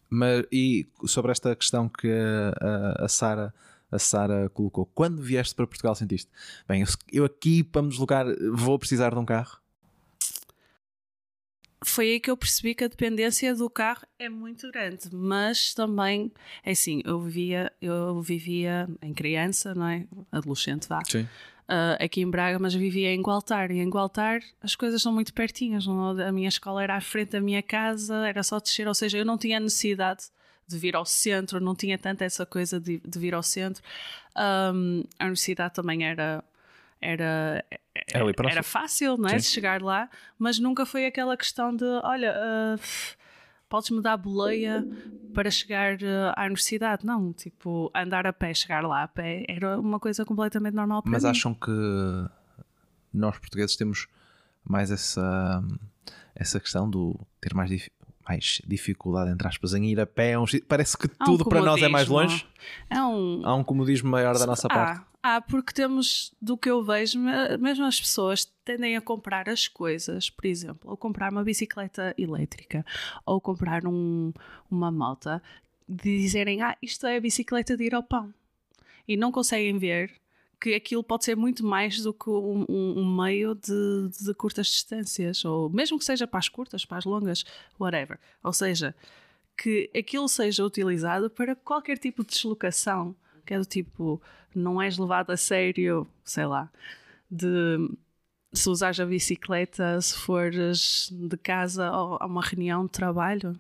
Mas, 0.09 0.45
e 0.51 0.87
sobre 1.05 1.31
esta 1.31 1.55
questão 1.55 1.89
que 1.89 2.07
a, 2.09 3.05
a 3.05 3.09
Sara 3.09 3.53
a 3.89 3.97
Sara 3.99 4.49
colocou, 4.49 4.85
quando 4.87 5.21
vieste 5.21 5.55
para 5.55 5.65
Portugal 5.65 5.95
sentiste, 5.95 6.29
bem, 6.67 6.81
eu, 6.81 6.87
eu 7.11 7.23
aqui 7.25 7.63
para 7.63 7.81
me 7.81 7.87
deslocar 7.89 8.25
vou 8.53 8.77
precisar 8.77 9.11
de 9.11 9.17
um 9.17 9.25
carro? 9.25 9.59
Foi 11.83 12.09
aí 12.09 12.19
que 12.19 12.31
eu 12.31 12.35
percebi 12.35 12.73
que 12.73 12.83
a 12.83 12.87
dependência 12.87 13.53
do 13.53 13.69
carro 13.69 14.05
é 14.17 14.27
muito 14.27 14.71
grande, 14.71 15.09
mas 15.11 15.73
também, 15.73 16.31
é 16.63 16.71
assim, 16.71 17.01
eu 17.05 17.19
vivia, 17.21 17.71
eu 17.79 18.19
vivia 18.21 18.89
em 19.01 19.13
criança, 19.13 19.75
não 19.75 19.87
é? 19.87 20.05
Adolescente, 20.31 20.87
vá. 20.87 21.01
Sim. 21.07 21.27
ah, 21.67 21.97
aqui 21.99 22.21
em 22.21 22.29
Braga, 22.29 22.57
mas 22.57 22.73
vivia 22.73 23.13
em 23.13 23.21
Gualtar. 23.21 23.69
E 23.69 23.79
em 23.79 23.89
Gualtar 23.89 24.41
as 24.61 24.75
coisas 24.75 25.01
são 25.01 25.13
muito 25.13 25.33
pertinhas. 25.33 25.85
não? 25.85 26.19
A 26.19 26.31
minha 26.31 26.49
escola 26.49 26.81
era 26.81 26.95
à 26.95 27.01
frente 27.01 27.31
da 27.31 27.41
minha 27.41 27.61
casa, 27.61 28.27
era 28.27 28.41
só 28.41 28.59
descer, 28.59 28.87
ou 28.87 28.95
seja, 28.95 29.17
eu 29.17 29.25
não 29.25 29.37
tinha 29.37 29.59
necessidade 29.59 30.25
de 30.67 30.77
vir 30.77 30.95
ao 30.95 31.05
centro, 31.05 31.61
não 31.61 31.75
tinha 31.75 31.97
tanta 31.97 32.25
essa 32.25 32.45
coisa 32.45 32.79
de, 32.79 32.99
de 32.99 33.19
vir 33.19 33.33
ao 33.33 33.43
centro. 33.43 33.81
Ahm, 34.35 35.03
a 35.17 35.23
universidade 35.25 35.73
também 35.73 36.05
era. 36.05 36.43
Era, 37.01 37.63
Era 38.11 38.23
ali 38.23 38.33
próximo. 38.33 38.51
era 38.57 38.63
fácil, 38.63 39.17
não 39.17 39.27
é? 39.29 39.31
Sim. 39.31 39.37
De 39.37 39.43
chegar 39.43 39.81
lá, 39.81 40.09
mas 40.37 40.57
nunca 40.59 40.85
foi 40.85 41.05
aquela 41.05 41.37
questão 41.37 41.75
de: 41.75 41.85
olha, 42.03 42.33
ah, 42.35 42.75
podes-me 43.69 44.01
dar 44.01 44.17
boleia 44.17 44.85
para 45.33 45.51
chegar 45.51 45.97
ah, 46.03 46.33
à 46.35 46.45
universidade. 46.45 47.05
Não, 47.05 47.31
tipo, 47.33 47.91
andar 47.95 48.25
a 48.25 48.33
pé, 48.33 48.53
chegar 48.53 48.83
lá 48.83 49.03
a 49.03 49.07
pé, 49.07 49.45
era 49.47 49.79
uma 49.79 49.99
coisa 49.99 50.25
completamente 50.25 50.73
normal 50.73 51.01
para 51.03 51.11
Mas 51.11 51.23
mim. 51.23 51.29
acham 51.29 51.53
que 51.53 51.71
nós 53.13 53.37
portugueses 53.39 53.75
temos 53.75 54.07
mais 54.63 54.91
essa, 54.91 55.63
essa 56.35 56.59
questão 56.59 56.89
do 56.89 57.19
ter 57.39 57.53
mais, 57.53 57.89
mais 58.27 58.61
dificuldade, 58.67 59.31
entre 59.31 59.47
aspas, 59.47 59.73
em 59.73 59.85
ir 59.85 59.99
a 59.99 60.05
pé? 60.05 60.37
um 60.37 60.45
sítio- 60.47 60.65
Parece 60.67 60.97
que 60.97 61.07
um 61.21 61.25
tudo 61.25 61.45
para 61.45 61.61
nós 61.61 61.81
é 61.81 61.87
mais 61.87 62.07
longe. 62.07 62.45
É 62.89 63.01
um. 63.01 63.41
Há 63.45 63.55
um 63.55 63.63
comodismo 63.63 64.09
maior 64.09 64.37
da 64.37 64.45
nossa 64.45 64.67
parte. 64.67 65.01
Há, 65.23 65.35
há, 65.37 65.41
porque 65.41 65.73
temos, 65.73 66.33
do 66.41 66.57
que 66.57 66.69
eu 66.69 66.83
vejo, 66.83 67.19
me- 67.19 67.57
mesmo 67.57 67.85
as 67.85 67.99
pessoas 67.99 68.45
tendem 68.65 68.95
a 68.97 69.01
comprar 69.01 69.47
as 69.49 69.67
coisas, 69.67 70.29
por 70.29 70.45
exemplo, 70.45 70.89
ou 70.89 70.97
comprar 70.97 71.31
uma 71.31 71.43
bicicleta 71.43 72.13
elétrica, 72.17 72.85
ou 73.25 73.39
comprar 73.39 73.85
um, 73.85 74.33
uma 74.69 74.91
moto, 74.91 75.41
de 75.87 76.17
dizerem, 76.19 76.61
ah, 76.61 76.75
isto 76.81 77.07
é 77.07 77.15
a 77.17 77.21
bicicleta 77.21 77.77
de 77.77 77.85
ir 77.85 77.95
ao 77.95 78.03
pão. 78.03 78.33
E 79.07 79.15
não 79.15 79.31
conseguem 79.31 79.77
ver 79.77 80.11
que 80.59 80.73
aquilo 80.73 81.03
pode 81.03 81.25
ser 81.25 81.35
muito 81.35 81.65
mais 81.65 82.01
do 82.01 82.13
que 82.13 82.29
um, 82.29 82.65
um- 82.67 82.99
um 82.99 83.15
meio 83.23 83.53
de, 83.55 84.09
de 84.23 84.33
curtas 84.33 84.67
distâncias, 84.67 85.45
ou 85.45 85.69
mesmo 85.69 85.99
que 85.99 86.05
seja 86.05 86.25
para 86.27 86.39
as 86.39 86.49
curtas, 86.49 86.83
para 86.85 86.97
as 86.97 87.05
longas, 87.05 87.45
whatever. 87.79 88.19
Ou 88.43 88.51
seja, 88.53 88.95
que 89.57 89.89
aquilo 89.95 90.27
seja 90.27 90.65
utilizado 90.65 91.29
para 91.29 91.55
qualquer 91.55 91.97
tipo 91.97 92.23
de 92.23 92.29
deslocação, 92.31 93.15
que 93.45 93.53
é 93.53 93.59
do 93.59 93.65
tipo, 93.65 94.21
não 94.55 94.81
és 94.81 94.97
levado 94.97 95.31
a 95.31 95.37
sério, 95.37 96.07
sei 96.23 96.45
lá, 96.45 96.71
de 97.29 97.77
se 98.53 98.69
usares 98.69 98.99
a 98.99 99.05
bicicleta, 99.05 99.99
se 100.01 100.17
fores 100.17 101.09
de 101.11 101.37
casa 101.37 101.87
a 101.87 102.25
uma 102.25 102.41
reunião 102.41 102.85
de 102.85 102.91
trabalho. 102.91 103.59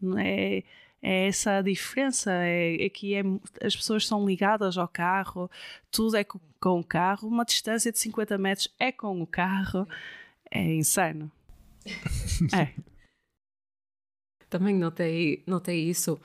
Não 0.00 0.18
É, 0.18 0.62
é 1.02 1.28
essa 1.28 1.58
a 1.58 1.62
diferença. 1.62 2.30
É, 2.32 2.84
aqui 2.84 3.14
é, 3.14 3.22
as 3.64 3.74
pessoas 3.76 4.06
são 4.06 4.26
ligadas 4.26 4.76
ao 4.78 4.88
carro, 4.88 5.50
tudo 5.90 6.16
é 6.16 6.24
co- 6.24 6.40
com 6.60 6.80
o 6.80 6.84
carro, 6.84 7.28
uma 7.28 7.44
distância 7.44 7.92
de 7.92 7.98
50 7.98 8.36
metros 8.38 8.68
é 8.78 8.90
com 8.92 9.20
o 9.22 9.26
carro. 9.26 9.86
É 10.50 10.62
insano. 10.62 11.30
É. 12.54 12.72
Também 14.48 14.74
notei, 14.74 15.42
notei 15.46 15.88
isso. 15.88 16.20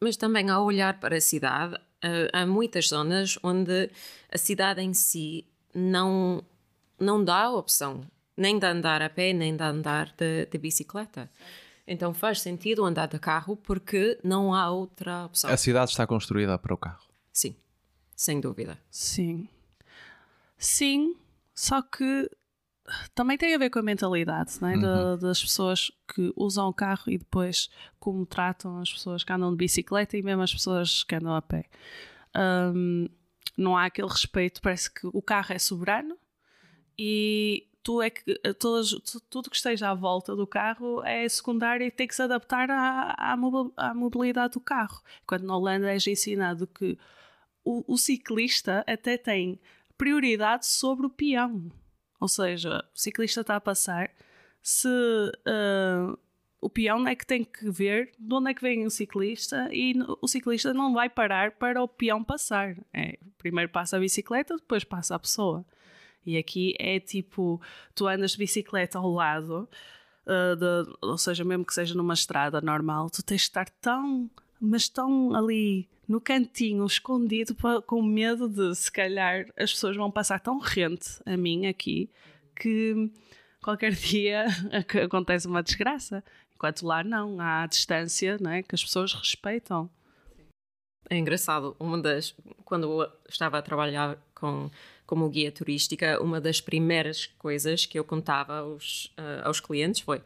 Mas 0.00 0.16
também 0.16 0.50
ao 0.50 0.64
olhar 0.64 0.98
para 0.98 1.16
a 1.16 1.20
cidade, 1.20 1.76
eh, 2.02 2.28
há 2.32 2.44
muitas 2.44 2.88
zonas 2.88 3.38
onde 3.42 3.88
a 4.30 4.36
cidade 4.36 4.80
em 4.80 4.92
si 4.92 5.46
não, 5.72 6.42
não 6.98 7.24
dá 7.24 7.44
a 7.44 7.52
opção 7.52 8.00
nem 8.36 8.58
de 8.58 8.66
andar 8.66 9.00
a 9.00 9.08
pé, 9.08 9.32
nem 9.32 9.54
de 9.56 9.62
andar 9.62 10.12
de, 10.16 10.46
de 10.46 10.58
bicicleta. 10.58 11.30
Então 11.86 12.14
faz 12.14 12.40
sentido 12.40 12.84
andar 12.84 13.06
de 13.08 13.18
carro 13.18 13.56
porque 13.56 14.18
não 14.22 14.54
há 14.54 14.70
outra 14.70 15.24
opção. 15.26 15.50
A 15.50 15.56
cidade 15.56 15.90
está 15.90 16.06
construída 16.06 16.56
para 16.58 16.72
o 16.74 16.76
carro. 16.76 17.04
Sim, 17.32 17.56
sem 18.14 18.40
dúvida. 18.40 18.78
Sim. 18.90 19.48
Sim, 20.56 21.16
só 21.54 21.82
que 21.82 22.30
também 23.14 23.36
tem 23.38 23.54
a 23.54 23.58
ver 23.58 23.70
com 23.70 23.78
a 23.78 23.82
mentalidade 23.82 24.58
não 24.60 24.68
é? 24.68 24.76
Da- 24.78 25.16
das 25.16 25.40
pessoas 25.40 25.90
que 26.14 26.32
usam 26.36 26.68
o 26.68 26.72
carro 26.74 27.04
e 27.10 27.18
depois 27.18 27.68
como 27.98 28.24
tratam 28.26 28.78
as 28.78 28.92
pessoas 28.92 29.24
que 29.24 29.32
andam 29.32 29.50
de 29.50 29.56
bicicleta 29.56 30.16
e 30.16 30.22
mesmo 30.22 30.42
as 30.42 30.52
pessoas 30.52 31.02
que 31.02 31.14
andam 31.14 31.34
a 31.34 31.42
pé. 31.42 31.64
Hum, 32.74 33.08
não 33.56 33.76
há 33.76 33.86
aquele 33.86 34.08
respeito, 34.08 34.60
parece 34.62 34.90
que 34.90 35.06
o 35.06 35.20
carro 35.22 35.52
é 35.52 35.58
soberano 35.58 36.16
e 36.98 37.68
tu 37.82 38.00
é 38.02 38.10
que 38.10 38.34
todas, 38.58 38.90
tu- 38.90 39.20
tudo 39.28 39.50
que 39.50 39.56
esteja 39.56 39.90
à 39.90 39.94
volta 39.94 40.34
do 40.36 40.46
carro 40.46 41.02
é 41.04 41.28
secundário 41.28 41.86
e 41.86 41.90
tem 41.90 42.06
que 42.06 42.14
se 42.14 42.22
adaptar 42.22 42.70
à, 42.70 43.14
à, 43.32 43.36
mobil- 43.36 43.72
à 43.76 43.92
mobilidade 43.92 44.54
do 44.54 44.60
carro. 44.60 45.02
Quando 45.26 45.44
na 45.44 45.56
Holanda 45.56 45.90
és 45.90 46.06
ensinado 46.06 46.66
que 46.66 46.98
o, 47.64 47.84
o 47.92 47.96
ciclista 47.98 48.84
até 48.86 49.16
tem 49.16 49.60
prioridade 49.96 50.66
sobre 50.66 51.06
o 51.06 51.10
peão. 51.10 51.70
Ou 52.20 52.28
seja, 52.28 52.84
o 52.94 52.98
ciclista 52.98 53.40
está 53.40 53.56
a 53.56 53.60
passar, 53.60 54.10
se 54.62 54.88
ah, 55.46 56.16
o 56.60 56.70
peão 56.70 57.06
é 57.08 57.16
que 57.16 57.26
tem 57.26 57.42
que 57.44 57.68
ver 57.68 58.12
de 58.18 58.34
onde 58.34 58.50
é 58.50 58.54
que 58.54 58.62
vem 58.62 58.86
o 58.86 58.90
ciclista 58.90 59.68
e 59.72 59.94
o 60.20 60.28
ciclista 60.28 60.72
não 60.72 60.92
vai 60.94 61.08
parar 61.10 61.52
para 61.52 61.82
o 61.82 61.88
peão 61.88 62.22
passar. 62.22 62.76
É, 62.92 63.18
primeiro 63.38 63.70
passa 63.72 63.96
a 63.96 64.00
bicicleta, 64.00 64.54
depois 64.56 64.84
passa 64.84 65.16
a 65.16 65.18
pessoa. 65.18 65.64
E 66.24 66.36
aqui 66.38 66.74
é 66.78 67.00
tipo, 67.00 67.60
tu 67.94 68.06
andas 68.06 68.32
de 68.32 68.38
bicicleta 68.38 68.98
ao 68.98 69.10
lado, 69.10 69.68
ah, 70.26 70.54
de- 70.54 70.96
ou 71.02 71.18
seja, 71.18 71.44
mesmo 71.44 71.64
que 71.64 71.74
seja 71.74 71.94
numa 71.94 72.14
estrada 72.14 72.60
normal, 72.60 73.10
tu 73.10 73.22
tens 73.22 73.40
de 73.42 73.48
estar 73.48 73.68
tão, 73.80 74.30
mas 74.60 74.88
tão 74.88 75.34
ali 75.34 75.88
no 76.08 76.20
cantinho, 76.20 76.84
escondido, 76.86 77.54
pa- 77.54 77.80
com 77.82 78.02
medo 78.02 78.48
de 78.48 78.74
se 78.76 78.90
calhar 78.92 79.46
as 79.56 79.72
pessoas 79.72 79.96
vão 79.96 80.10
passar 80.10 80.38
tão 80.40 80.58
rente 80.58 81.20
a 81.24 81.36
mim 81.36 81.66
aqui 81.66 82.08
que 82.56 83.10
qualquer 83.62 83.92
dia 83.94 84.46
ac- 84.72 84.98
acontece 85.00 85.46
uma 85.48 85.62
desgraça. 85.62 86.22
Enquanto 86.54 86.82
lá 86.86 87.02
não, 87.02 87.40
há 87.40 87.62
a 87.62 87.66
distância 87.66 88.36
não 88.40 88.50
é? 88.52 88.62
que 88.62 88.74
as 88.74 88.84
pessoas 88.84 89.12
respeitam. 89.12 89.90
É 91.10 91.16
engraçado, 91.16 91.74
uma 91.80 91.98
das 92.00 92.34
quando 92.64 93.02
eu 93.02 93.12
estava 93.28 93.58
a 93.58 93.62
trabalhar 93.62 94.16
com 94.34 94.70
como 95.12 95.28
guia 95.28 95.52
turística, 95.52 96.18
uma 96.22 96.40
das 96.40 96.58
primeiras 96.58 97.26
coisas 97.26 97.84
que 97.84 97.98
eu 97.98 98.02
contava 98.02 98.60
aos, 98.60 99.12
ah, 99.18 99.42
aos 99.44 99.60
clientes 99.60 100.00
foi 100.00 100.22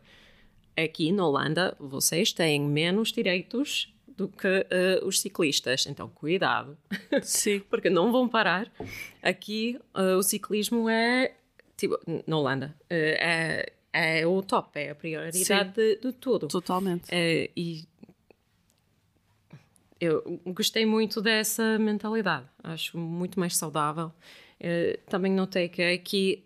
aqui 0.77 1.11
na 1.11 1.27
Holanda 1.27 1.77
vocês 1.81 2.33
têm 2.33 2.61
menos 2.61 3.11
direitos 3.11 3.93
do 4.07 4.29
que 4.29 4.47
ah, 4.47 5.05
os 5.05 5.21
ciclistas, 5.21 5.89
então 5.89 6.09
cuidado, 6.09 6.79
Sim. 7.21 7.59
porque 7.69 7.91
não 7.91 8.13
vão 8.13 8.29
parar. 8.29 8.73
Aqui 9.21 9.77
ah, 9.93 10.19
o 10.19 10.23
ciclismo 10.23 10.89
é 10.89 11.35
tipo 11.77 11.99
na 12.25 12.39
Holanda 12.39 12.73
ah, 12.89 12.95
é, 12.95 13.73
é 13.93 14.25
o 14.25 14.41
top, 14.41 14.79
é 14.79 14.91
a 14.91 14.95
prioridade 14.95 15.73
de, 15.73 15.97
de, 15.97 16.13
tudo. 16.13 16.47
Totalmente. 16.47 17.09
E 17.13 17.83
eu 20.01 20.41
gostei 20.47 20.87
muito 20.87 21.21
dessa 21.21 21.77
mentalidade, 21.77 22.47
acho 22.63 22.97
muito 22.97 23.41
mais 23.41 23.57
saudável. 23.57 24.13
É, 24.59 24.99
também 25.09 25.33
notei 25.33 25.69
que 25.69 25.83
aqui 25.83 26.45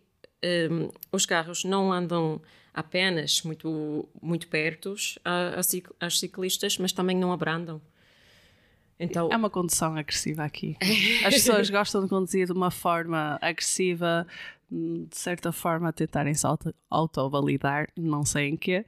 um, 0.70 0.90
os 1.12 1.26
carros 1.26 1.64
não 1.64 1.92
andam 1.92 2.40
apenas 2.72 3.42
muito, 3.42 4.08
muito 4.22 4.48
perto 4.48 4.94
às 6.00 6.18
ciclistas, 6.18 6.78
mas 6.78 6.92
também 6.92 7.16
não 7.16 7.32
abrandam. 7.32 7.80
Então... 8.98 9.30
É 9.32 9.36
uma 9.36 9.50
condução 9.50 9.96
agressiva 9.96 10.44
aqui. 10.44 10.76
As 11.24 11.34
pessoas 11.34 11.70
gostam 11.70 12.02
de 12.02 12.08
conduzir 12.08 12.46
de 12.46 12.52
uma 12.52 12.70
forma 12.70 13.38
agressiva, 13.40 14.26
de 14.70 15.16
certa 15.16 15.52
forma, 15.52 15.92
tentarem-se 15.92 16.46
auto-validar, 16.90 17.88
não 17.96 18.24
sei 18.24 18.48
em 18.48 18.56
quê, 18.56 18.84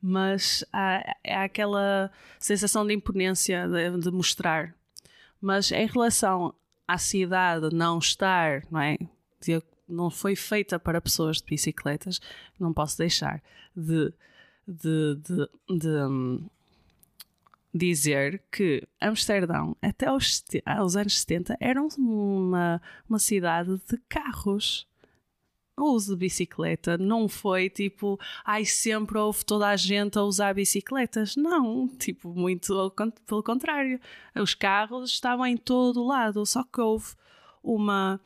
mas 0.00 0.64
há, 0.72 1.16
há 1.26 1.44
aquela 1.44 2.10
sensação 2.38 2.86
de 2.86 2.94
imponência 2.94 3.66
de, 3.66 3.98
de, 3.98 4.10
mostrar. 4.10 4.72
Mas 5.40 5.72
em 5.72 5.86
relação 5.86 6.54
à 6.86 6.98
cidade 6.98 7.74
não 7.74 7.98
estar, 7.98 8.62
não 8.70 8.80
é? 8.80 8.96
Não 9.88 10.10
foi 10.10 10.34
feita 10.34 10.78
para 10.78 11.00
pessoas 11.00 11.38
de 11.38 11.44
bicicletas, 11.44 12.20
não 12.58 12.72
posso 12.72 12.98
deixar 12.98 13.42
de, 13.76 14.12
de, 14.66 15.16
de, 15.16 15.78
de 15.78 15.88
hum, 15.88 16.48
dizer 17.72 18.42
que 18.50 18.82
Amsterdão, 19.00 19.76
até 19.80 20.06
aos, 20.06 20.44
aos 20.64 20.96
anos 20.96 21.20
70, 21.20 21.56
era 21.60 21.80
uma, 21.98 22.80
uma 23.08 23.18
cidade 23.18 23.80
de 23.88 23.98
carros. 24.08 24.88
O 25.78 25.92
uso 25.92 26.14
de 26.14 26.20
bicicleta 26.20 26.96
não 26.96 27.28
foi 27.28 27.68
tipo, 27.68 28.18
ai, 28.42 28.64
sempre 28.64 29.18
houve 29.18 29.44
toda 29.44 29.68
a 29.68 29.76
gente 29.76 30.18
a 30.18 30.22
usar 30.22 30.54
bicicletas. 30.54 31.36
Não, 31.36 31.86
tipo, 31.86 32.30
muito 32.30 32.72
pelo 33.26 33.42
contrário. 33.42 34.00
Os 34.34 34.54
carros 34.54 35.10
estavam 35.10 35.44
em 35.46 35.56
todo 35.56 36.02
lado, 36.02 36.46
só 36.46 36.64
que 36.64 36.80
houve 36.80 37.14
uma 37.62 38.18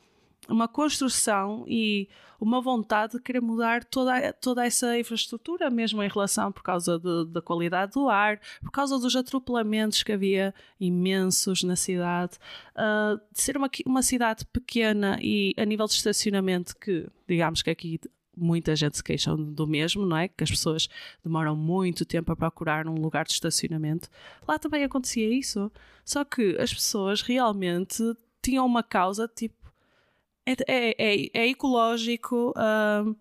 uma 0.51 0.67
construção 0.67 1.63
e 1.67 2.09
uma 2.39 2.59
vontade 2.59 3.13
de 3.13 3.21
querer 3.21 3.39
mudar 3.39 3.83
toda, 3.83 4.33
toda 4.33 4.65
essa 4.65 4.97
infraestrutura, 4.97 5.69
mesmo 5.69 6.01
em 6.01 6.07
relação 6.07 6.51
por 6.51 6.63
causa 6.63 6.97
de, 6.97 7.25
da 7.27 7.41
qualidade 7.41 7.93
do 7.93 8.09
ar, 8.09 8.39
por 8.61 8.71
causa 8.71 8.97
dos 8.97 9.15
atropelamentos 9.15 10.01
que 10.01 10.11
havia 10.11 10.53
imensos 10.79 11.61
na 11.61 11.75
cidade, 11.75 12.37
uh, 12.75 13.21
de 13.31 13.41
ser 13.41 13.55
uma, 13.55 13.69
uma 13.85 14.01
cidade 14.01 14.43
pequena 14.45 15.19
e 15.21 15.53
a 15.55 15.63
nível 15.63 15.85
de 15.85 15.93
estacionamento 15.93 16.75
que, 16.77 17.07
digamos 17.27 17.61
que 17.61 17.69
aqui 17.69 17.99
muita 18.35 18.75
gente 18.75 18.97
se 18.97 19.03
queixa 19.03 19.35
do 19.35 19.67
mesmo, 19.67 20.03
não 20.05 20.17
é? 20.17 20.27
Que 20.27 20.43
as 20.43 20.49
pessoas 20.49 20.87
demoram 21.23 21.55
muito 21.55 22.05
tempo 22.05 22.31
a 22.31 22.35
procurar 22.35 22.87
um 22.87 22.95
lugar 22.95 23.25
de 23.25 23.33
estacionamento. 23.33 24.09
Lá 24.47 24.57
também 24.57 24.83
acontecia 24.83 25.29
isso, 25.31 25.71
só 26.03 26.23
que 26.23 26.57
as 26.59 26.73
pessoas 26.73 27.21
realmente 27.21 28.01
tinham 28.41 28.65
uma 28.65 28.81
causa 28.81 29.27
tipo 29.27 29.60
é, 30.45 30.53
é, 30.67 30.95
é, 30.97 31.29
é 31.33 31.47
ecológico, 31.47 32.51
uh, 32.51 33.15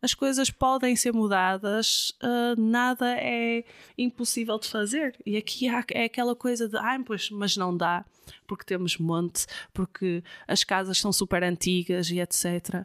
as 0.00 0.14
coisas 0.14 0.50
podem 0.50 0.96
ser 0.96 1.12
mudadas, 1.12 2.12
uh, 2.22 2.60
nada 2.60 3.16
é 3.16 3.64
impossível 3.96 4.58
de 4.58 4.68
fazer. 4.68 5.16
E 5.24 5.36
aqui 5.36 5.68
há, 5.68 5.84
é 5.92 6.04
aquela 6.04 6.34
coisa 6.34 6.68
de, 6.68 6.76
ah, 6.76 6.98
pois, 7.06 7.30
mas 7.30 7.56
não 7.56 7.76
dá, 7.76 8.04
porque 8.46 8.64
temos 8.64 8.98
monte, 8.98 9.46
porque 9.72 10.24
as 10.48 10.64
casas 10.64 10.98
são 10.98 11.12
super 11.12 11.44
antigas 11.44 12.10
e 12.10 12.18
etc. 12.18 12.84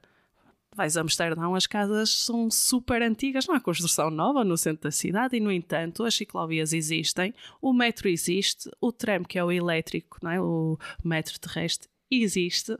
Vais 0.75 0.95
a 0.95 1.01
Amsterdão, 1.01 1.55
as 1.55 1.65
casas 1.65 2.11
são 2.11 2.51
super 2.51 3.01
antigas, 3.01 3.47
não 3.47 3.55
há 3.55 3.59
construção 3.59 4.11
nova 4.11 4.43
no 4.43 4.55
centro 4.55 4.83
da 4.83 4.91
cidade 4.91 5.37
e, 5.37 5.39
no 5.39 5.51
entanto, 5.51 6.03
as 6.03 6.13
ciclovias 6.13 6.71
existem, 6.71 7.33
o 7.59 7.73
metro 7.73 8.07
existe, 8.07 8.69
o 8.79 8.91
tram, 8.91 9.23
que 9.23 9.39
é 9.39 9.43
o 9.43 9.51
elétrico, 9.51 10.19
não 10.21 10.29
é? 10.29 10.39
o 10.39 10.77
metro 11.03 11.39
terrestre, 11.39 11.89
existe 12.11 12.77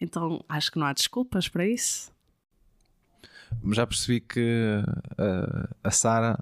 então 0.00 0.44
acho 0.48 0.72
que 0.72 0.78
não 0.78 0.86
há 0.86 0.92
desculpas 0.92 1.48
para 1.48 1.66
isso. 1.66 2.10
Já 3.72 3.86
percebi 3.86 4.20
que 4.20 4.82
uh, 5.18 5.74
a 5.82 5.90
Sara, 5.90 6.38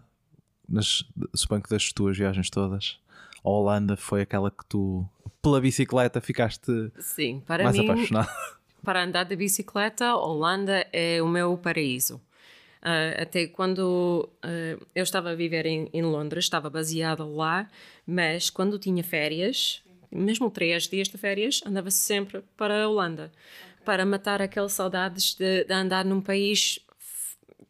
suponho 1.35 1.63
que 1.63 1.71
das 1.71 1.93
tuas 1.93 2.17
viagens 2.17 2.51
todas, 2.51 2.99
a 3.45 3.49
Holanda 3.49 3.97
foi 3.97 4.23
aquela 4.23 4.51
que 4.51 4.65
tu, 4.67 5.09
pela 5.43 5.61
bicicleta, 5.61 6.21
ficaste 6.21 6.93
Sim, 7.01 7.43
para 7.47 7.65
mais 7.65 7.77
mim, 7.77 7.85
apaixonada. 7.85 8.29
Para 8.83 9.03
andar 9.03 9.25
de 9.25 9.35
bicicleta, 9.35 10.15
Holanda 10.15 10.87
é 10.93 11.21
o 11.23 11.29
meu 11.29 11.57
paraíso. 11.59 12.21
Uh, 12.81 13.23
até 13.23 13.47
quando 13.49 14.29
uh, 14.45 14.87
eu 14.95 15.03
estava 15.03 15.31
a 15.31 15.35
viver 15.35 15.67
em, 15.67 15.89
em, 15.93 16.03
Londres, 16.03 16.45
estava 16.45 16.71
baseada 16.71 17.25
lá, 17.25 17.69
mas 18.07 18.51
quando 18.51 18.79
tinha 18.79 19.03
férias, 19.03 19.83
mesmo 20.11 20.51
três 20.51 20.89
dias 20.89 21.09
de 21.09 21.19
férias, 21.19 21.61
andava 21.67 21.91
sempre 21.91 22.43
para 22.57 22.85
a 22.85 22.89
Holanda 22.89 23.31
para 23.85 24.05
matar 24.05 24.43
aquelas 24.43 24.73
saudades 24.73 25.35
de, 25.35 25.65
de 25.65 25.73
andar 25.73 26.05
num 26.05 26.21
país 26.21 26.79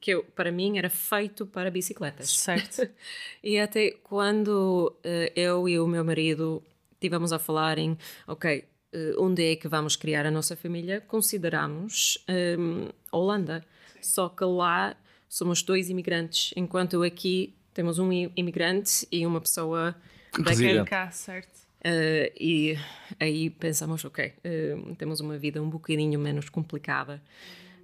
que 0.00 0.10
eu, 0.10 0.24
para 0.24 0.50
mim 0.50 0.78
era 0.78 0.90
feito 0.90 1.46
para 1.46 1.70
bicicletas. 1.70 2.30
Certo. 2.30 2.88
e 3.42 3.58
até 3.58 3.92
quando 4.02 4.96
uh, 4.98 5.32
eu 5.36 5.68
e 5.68 5.78
o 5.78 5.86
meu 5.86 6.04
marido 6.04 6.60
tivemos 7.00 7.32
a 7.32 7.38
falar 7.38 7.78
em, 7.78 7.96
ok, 8.26 8.64
uh, 8.94 9.22
onde 9.22 9.52
é 9.52 9.56
que 9.56 9.68
vamos 9.68 9.94
criar 9.94 10.26
a 10.26 10.30
nossa 10.30 10.56
família, 10.56 11.00
consideramos 11.00 12.24
um, 12.28 12.32
ehm, 12.32 12.88
Holanda. 13.12 13.64
Sim. 13.94 13.98
Só 14.02 14.28
que 14.28 14.44
lá 14.44 14.96
somos 15.28 15.62
dois 15.62 15.90
imigrantes, 15.90 16.52
enquanto 16.56 17.02
aqui 17.02 17.54
temos 17.74 17.98
um 17.98 18.10
imigrante 18.34 19.06
e 19.12 19.24
uma 19.24 19.40
pessoa 19.40 19.94
da 20.36 20.84
cá, 20.84 21.10
certo. 21.10 21.67
Uh, 21.78 22.26
e 22.38 22.76
aí 23.20 23.50
pensamos, 23.50 24.04
ok, 24.04 24.32
uh, 24.44 24.96
temos 24.96 25.20
uma 25.20 25.38
vida 25.38 25.62
um 25.62 25.70
bocadinho 25.70 26.18
menos 26.18 26.48
complicada 26.48 27.22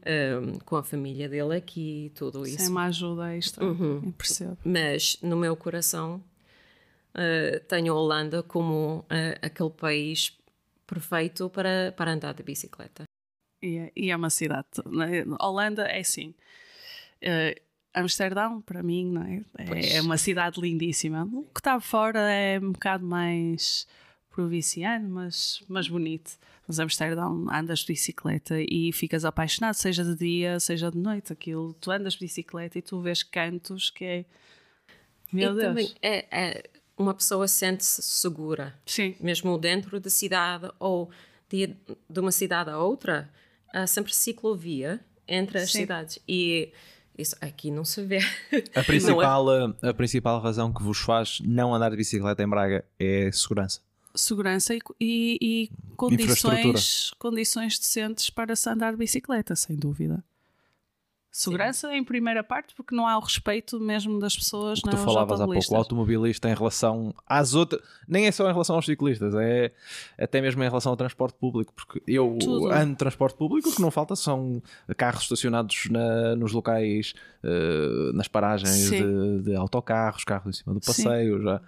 uh, 0.00 0.64
com 0.64 0.76
a 0.76 0.83
família 0.83 1.28
dele 1.28 1.57
aqui 1.57 2.07
e 2.07 2.11
tudo 2.11 2.44
isso. 2.44 2.59
Sem 2.59 2.68
uma 2.68 2.87
ajuda 2.87 3.37
extra, 3.37 3.64
uhum. 3.64 4.11
percebo. 4.12 4.59
Mas 4.64 5.18
no 5.22 5.37
meu 5.37 5.57
coração 5.57 6.22
tenho 7.68 7.92
a 7.92 7.96
Holanda 7.96 8.42
como 8.42 9.07
aquele 9.40 9.70
país 9.70 10.37
perfeito 10.85 11.48
para, 11.48 11.94
para 11.96 12.12
andar 12.12 12.35
de 12.35 12.42
bicicleta. 12.42 13.04
E 13.62 13.78
é, 13.78 13.92
e 13.94 14.11
é 14.11 14.16
uma 14.16 14.30
cidade. 14.30 14.66
Né? 14.85 15.24
Holanda 15.40 15.85
é 15.85 16.00
assim. 16.00 16.35
Amsterdão, 17.94 18.61
para 18.61 18.83
mim, 18.83 19.12
não 19.12 19.22
é? 19.22 19.42
É, 19.57 19.96
é 19.96 20.00
uma 20.02 20.18
cidade 20.18 20.61
lindíssima. 20.61 21.24
O 21.33 21.44
que 21.44 21.61
está 21.61 21.78
fora 21.78 22.20
é 22.20 22.59
um 22.59 22.72
bocado 22.72 23.07
mais 23.07 23.87
provinciano, 24.30 25.09
mas, 25.09 25.62
mas 25.68 25.87
bonito. 25.87 26.33
Mas 26.66 26.80
Amsterdão 26.80 27.46
andas 27.50 27.80
de 27.80 27.87
bicicleta 27.87 28.57
e 28.59 28.90
ficas 28.92 29.24
apaixonado, 29.24 29.74
seja 29.74 30.02
de 30.02 30.16
dia, 30.16 30.59
seja 30.59 30.90
de 30.90 30.98
noite. 30.98 31.33
Aquilo, 31.33 31.72
tu 31.74 31.90
andas 31.90 32.14
de 32.14 32.20
bicicleta 32.20 32.78
e 32.78 32.83
tu 32.83 33.00
vês 33.00 33.22
cantos 33.22 33.90
que 33.90 34.04
é. 34.04 34.24
Meu 35.33 35.52
e 35.52 35.54
Deus. 35.54 35.64
Também 35.64 35.94
é, 36.02 36.26
é, 36.30 36.70
uma 36.96 37.14
pessoa 37.14 37.46
sente-se 37.46 38.02
segura. 38.02 38.74
Sim. 38.85 39.14
Mesmo 39.20 39.57
dentro 39.57 40.00
da 40.00 40.11
cidade 40.11 40.68
ou 40.80 41.11
de, 41.48 41.76
de 42.09 42.20
uma 42.20 42.33
cidade 42.33 42.70
a 42.70 42.78
outra, 42.78 43.30
há 43.72 43.87
sempre 43.87 44.12
ciclovia 44.12 45.00
entre 45.28 45.59
as 45.59 45.70
Sim. 45.70 45.80
cidades. 45.80 46.18
E 46.26 46.72
isso 47.16 47.37
aqui 47.40 47.70
não 47.70 47.85
se 47.85 48.03
vê. 48.03 48.18
A 48.74 48.83
principal, 48.83 49.46
é... 49.53 49.88
a 49.88 49.94
principal 49.94 50.40
razão 50.40 50.72
que 50.72 50.83
vos 50.83 50.98
faz 50.98 51.40
não 51.44 51.74
andar 51.74 51.90
de 51.90 51.96
bicicleta 51.96 52.42
em 52.42 52.48
Braga 52.48 52.85
é 52.98 53.31
segurança. 53.33 53.81
Segurança 54.14 54.74
e, 54.74 54.81
e, 55.00 55.38
e 55.40 55.70
condições, 55.96 57.11
condições 57.18 57.79
decentes 57.79 58.31
para 58.31 58.55
se 58.55 58.68
andar 58.68 58.92
de 58.92 58.98
bicicleta, 58.98 59.57
sem 59.57 59.74
dúvida. 59.74 60.24
Segurança 61.36 61.88
Sim. 61.88 61.96
em 61.96 62.04
primeira 62.04 62.44
parte, 62.44 62.72
porque 62.76 62.94
não 62.94 63.08
há 63.08 63.18
o 63.18 63.20
respeito 63.20 63.80
mesmo 63.80 64.20
das 64.20 64.36
pessoas. 64.36 64.78
O 64.78 64.82
que 64.82 64.90
tu 64.90 64.96
falavas 64.98 65.40
há 65.40 65.44
pouco, 65.44 65.60
o 65.68 65.76
automobilista 65.76 66.48
em 66.48 66.54
relação 66.54 67.12
às 67.26 67.54
outras, 67.54 67.82
nem 68.06 68.26
é 68.28 68.30
só 68.30 68.48
em 68.48 68.52
relação 68.52 68.76
aos 68.76 68.86
ciclistas, 68.86 69.34
é 69.34 69.72
até 70.16 70.40
mesmo 70.40 70.62
em 70.62 70.68
relação 70.68 70.92
ao 70.92 70.96
transporte 70.96 71.36
público, 71.36 71.74
porque 71.74 72.00
eu 72.06 72.38
Tudo. 72.38 72.70
ando 72.70 72.92
de 72.92 72.98
transporte 72.98 73.36
público, 73.36 73.68
o 73.68 73.74
que 73.74 73.82
não 73.82 73.90
falta 73.90 74.14
são 74.14 74.62
carros 74.96 75.22
estacionados 75.22 75.88
na, 75.90 76.36
nos 76.36 76.52
locais, 76.52 77.14
uh, 77.42 78.12
nas 78.12 78.28
paragens 78.28 78.90
de, 78.90 79.42
de, 79.42 79.56
autocarros, 79.56 80.22
carros 80.22 80.56
em 80.56 80.62
cima 80.62 80.72
do 80.72 80.80
passeio, 80.80 81.38
Sim. 81.38 81.44
já 81.44 81.60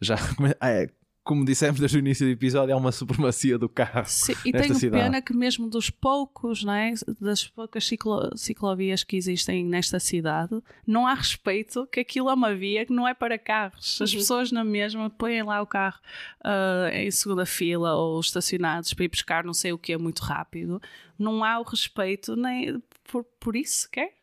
já 0.00 0.16
é, 0.62 0.88
como 1.22 1.44
dissemos 1.44 1.78
desde 1.78 1.98
o 1.98 2.00
início 2.00 2.26
do 2.26 2.32
episódio, 2.32 2.72
é 2.72 2.76
uma 2.76 2.92
supremacia 2.92 3.58
do 3.58 3.68
carro. 3.68 4.04
Sim, 4.06 4.34
e 4.44 4.52
tenho 4.52 4.74
cidade. 4.74 5.04
pena 5.04 5.22
que 5.22 5.34
mesmo 5.34 5.68
dos 5.68 5.90
poucos, 5.90 6.64
não 6.64 6.72
é? 6.72 6.94
das 7.20 7.46
poucas 7.46 7.86
ciclo, 7.86 8.36
ciclovias 8.36 9.04
que 9.04 9.16
existem 9.16 9.64
nesta 9.64 10.00
cidade, 10.00 10.60
não 10.86 11.06
há 11.06 11.14
respeito 11.14 11.86
que 11.86 12.00
aquilo 12.00 12.30
é 12.30 12.34
uma 12.34 12.54
via 12.54 12.86
que 12.86 12.92
não 12.92 13.06
é 13.06 13.14
para 13.14 13.38
carros. 13.38 14.00
As 14.00 14.12
uhum. 14.12 14.18
pessoas 14.18 14.52
na 14.52 14.64
mesma 14.64 15.10
põem 15.10 15.42
lá 15.42 15.60
o 15.60 15.66
carro 15.66 16.00
uh, 16.44 16.88
em 16.92 17.10
segunda 17.10 17.44
fila 17.44 17.94
ou 17.94 18.18
estacionados 18.18 18.94
para 18.94 19.04
ir 19.04 19.08
buscar 19.08 19.44
não 19.44 19.54
sei 19.54 19.72
o 19.72 19.78
que 19.78 19.92
é 19.92 19.98
muito 19.98 20.20
rápido. 20.20 20.80
Não 21.18 21.44
há 21.44 21.58
o 21.58 21.62
respeito 21.62 22.34
nem 22.34 22.82
por, 23.04 23.24
por 23.38 23.56
isso 23.56 23.82
sequer. 23.82 24.19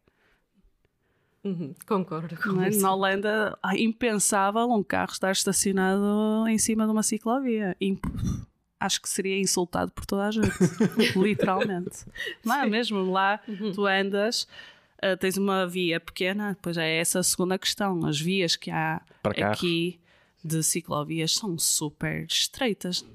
Uhum, 1.47 1.73
concordo 1.87 2.35
com 2.35 2.49
Não 2.49 2.61
é? 2.63 2.69
isso. 2.69 2.81
Na 2.81 2.93
Holanda, 2.93 3.57
ah, 3.63 3.75
impensável 3.77 4.69
um 4.69 4.83
carro 4.83 5.11
estar 5.11 5.31
estacionado 5.31 6.45
em 6.47 6.57
cima 6.57 6.85
de 6.85 6.91
uma 6.91 7.03
ciclovia. 7.03 7.75
Imp- 7.79 8.05
Acho 8.79 9.01
que 9.01 9.09
seria 9.09 9.39
insultado 9.39 9.91
por 9.91 10.05
toda 10.05 10.25
a 10.27 10.31
gente, 10.31 10.51
literalmente. 11.15 12.05
Lá 12.45 12.65
mesmo, 12.65 13.11
lá 13.11 13.39
tu 13.73 13.85
andas, 13.87 14.47
ah, 15.01 15.15
tens 15.17 15.37
uma 15.37 15.65
via 15.65 15.99
pequena, 15.99 16.49
depois 16.53 16.77
é 16.77 16.97
essa 16.97 17.19
a 17.19 17.23
segunda 17.23 17.57
questão. 17.57 18.05
As 18.05 18.19
vias 18.19 18.55
que 18.55 18.69
há 18.69 19.01
aqui 19.51 19.99
de 20.47 20.63
ciclovias 20.63 21.33
são 21.33 21.57
super 21.57 22.25
estreitas. 22.25 23.05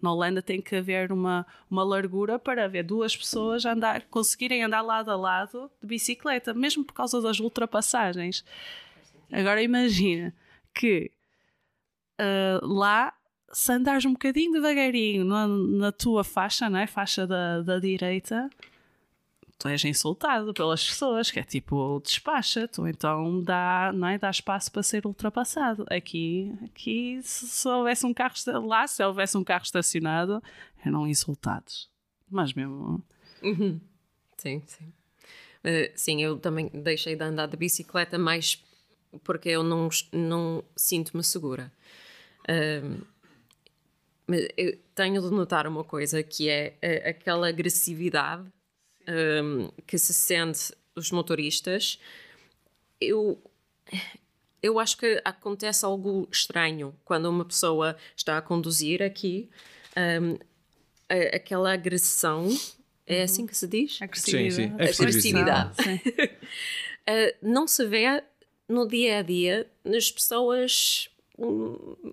Na 0.00 0.12
Holanda 0.12 0.40
tem 0.40 0.60
que 0.60 0.76
haver 0.76 1.12
uma, 1.12 1.46
uma 1.70 1.82
largura 1.82 2.38
para 2.38 2.64
haver 2.64 2.84
duas 2.84 3.16
pessoas 3.16 3.64
andar, 3.66 4.02
conseguirem 4.04 4.62
andar 4.62 4.82
lado 4.82 5.10
a 5.10 5.16
lado 5.16 5.70
de 5.80 5.86
bicicleta, 5.86 6.54
mesmo 6.54 6.84
por 6.84 6.94
causa 6.94 7.20
das 7.20 7.40
ultrapassagens. 7.40 8.44
Agora 9.30 9.62
imagina 9.62 10.34
que 10.74 11.12
ah, 12.18 12.58
lá, 12.62 13.14
se 13.52 13.72
andares 13.72 14.04
um 14.04 14.12
bocadinho 14.12 14.52
devagarinho 14.52 15.24
na, 15.24 15.46
na 15.46 15.92
tua 15.92 16.24
faixa, 16.24 16.68
não 16.68 16.78
é? 16.78 16.86
faixa 16.86 17.26
da, 17.26 17.62
da 17.62 17.78
direita, 17.78 18.50
tu 19.58 19.68
és 19.68 19.84
insultado 19.84 20.54
pelas 20.54 20.86
pessoas, 20.88 21.30
que 21.30 21.40
é 21.40 21.42
tipo, 21.42 22.00
despacha-te, 22.04 22.80
ou 22.80 22.86
então 22.86 23.42
dá, 23.42 23.90
não 23.92 24.06
é? 24.06 24.16
dá 24.16 24.30
espaço 24.30 24.70
para 24.70 24.82
ser 24.84 25.04
ultrapassado. 25.04 25.84
Aqui, 25.90 26.54
aqui 26.64 27.20
se, 27.22 27.46
se 27.48 27.68
houvesse 27.68 28.06
um 28.06 28.14
carro 28.14 28.34
lá, 28.66 28.86
se 28.86 29.02
houvesse 29.02 29.36
um 29.36 29.42
carro 29.42 29.64
estacionado, 29.64 30.40
eram 30.84 31.08
insultados. 31.08 31.90
Mas 32.30 32.52
mesmo. 32.52 33.02
Uhum. 33.42 33.80
Sim, 34.36 34.62
sim. 34.64 34.92
Eh, 35.64 35.92
sim, 35.96 36.22
eu 36.22 36.38
também 36.38 36.70
deixei 36.72 37.16
de 37.16 37.24
andar 37.24 37.46
de 37.46 37.56
bicicleta 37.56 38.16
mais 38.16 38.62
porque 39.24 39.48
eu 39.48 39.64
não, 39.64 39.88
não 40.12 40.62
sinto-me 40.76 41.24
segura. 41.24 41.72
Mas 44.26 44.46
eu 44.56 44.78
tenho 44.94 45.20
de 45.22 45.30
notar 45.30 45.66
uma 45.66 45.82
coisa 45.82 46.22
que 46.22 46.48
é 46.48 46.76
eh, 46.82 47.10
aquela 47.10 47.48
agressividade 47.48 48.46
ahm, 49.08 49.68
que 49.86 49.96
se 49.98 50.12
sente 50.12 50.72
os 50.94 51.10
motoristas. 51.10 51.98
Eu, 53.00 53.40
eu 54.62 54.78
acho 54.78 54.96
que 54.98 55.20
acontece 55.24 55.84
algo 55.84 56.28
estranho 56.30 56.94
quando 57.04 57.26
uma 57.30 57.44
pessoa 57.44 57.96
está 58.16 58.36
a 58.38 58.42
conduzir 58.42 59.02
aqui. 59.02 59.48
ahm, 59.96 60.36
a- 61.08 61.36
aquela 61.36 61.72
agressão, 61.72 62.48
é 63.06 63.22
assim 63.22 63.46
que 63.46 63.56
se 63.56 63.66
diz? 63.66 64.00
Agressividade. 64.02 64.54
sim, 64.54 64.74
agressividade. 65.02 65.82
Sim. 65.82 66.00
Uh, 67.08 67.32
não 67.40 67.66
se 67.66 67.86
vê 67.86 68.22
no 68.68 68.86
dia 68.86 69.20
a 69.20 69.22
dia 69.22 69.66
nas 69.82 70.10
pessoas 70.10 71.08
hum, 71.38 72.12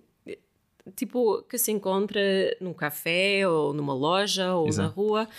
tipo 0.96 1.42
que 1.44 1.58
se 1.58 1.70
encontra 1.70 2.22
num 2.62 2.74
café 2.74 3.46
ou 3.46 3.74
numa 3.74 3.94
loja 3.94 4.54
ou 4.56 4.70
Exato. 4.70 4.88
na 4.88 4.94
rua. 4.96 5.30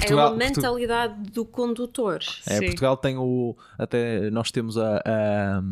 Portugal- 0.00 0.26
é 0.26 0.30
uma 0.30 0.38
Portu- 0.38 0.54
mentalidade 0.56 1.30
do 1.30 1.44
condutor. 1.44 2.20
É, 2.46 2.58
Sim. 2.58 2.66
Portugal 2.66 2.96
tem 2.96 3.16
o. 3.16 3.56
Até 3.78 4.30
nós 4.30 4.50
temos 4.50 4.76
a. 4.76 4.96
a- 5.04 5.62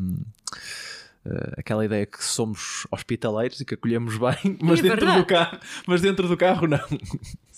a- 1.30 1.60
aquela 1.60 1.84
ideia 1.84 2.06
que 2.06 2.22
somos 2.24 2.86
hospitaleiros 2.90 3.60
e 3.60 3.64
que 3.64 3.74
acolhemos 3.74 4.16
bem, 4.18 4.56
mas, 4.62 4.78
É 4.80 4.82
dentro, 4.82 4.98
verdade. 5.06 5.18
do 5.20 5.26
carro, 5.26 5.58
mas 5.86 6.00
dentro 6.00 6.28
do 6.28 6.36
carro 6.36 6.66
não. 6.66 6.80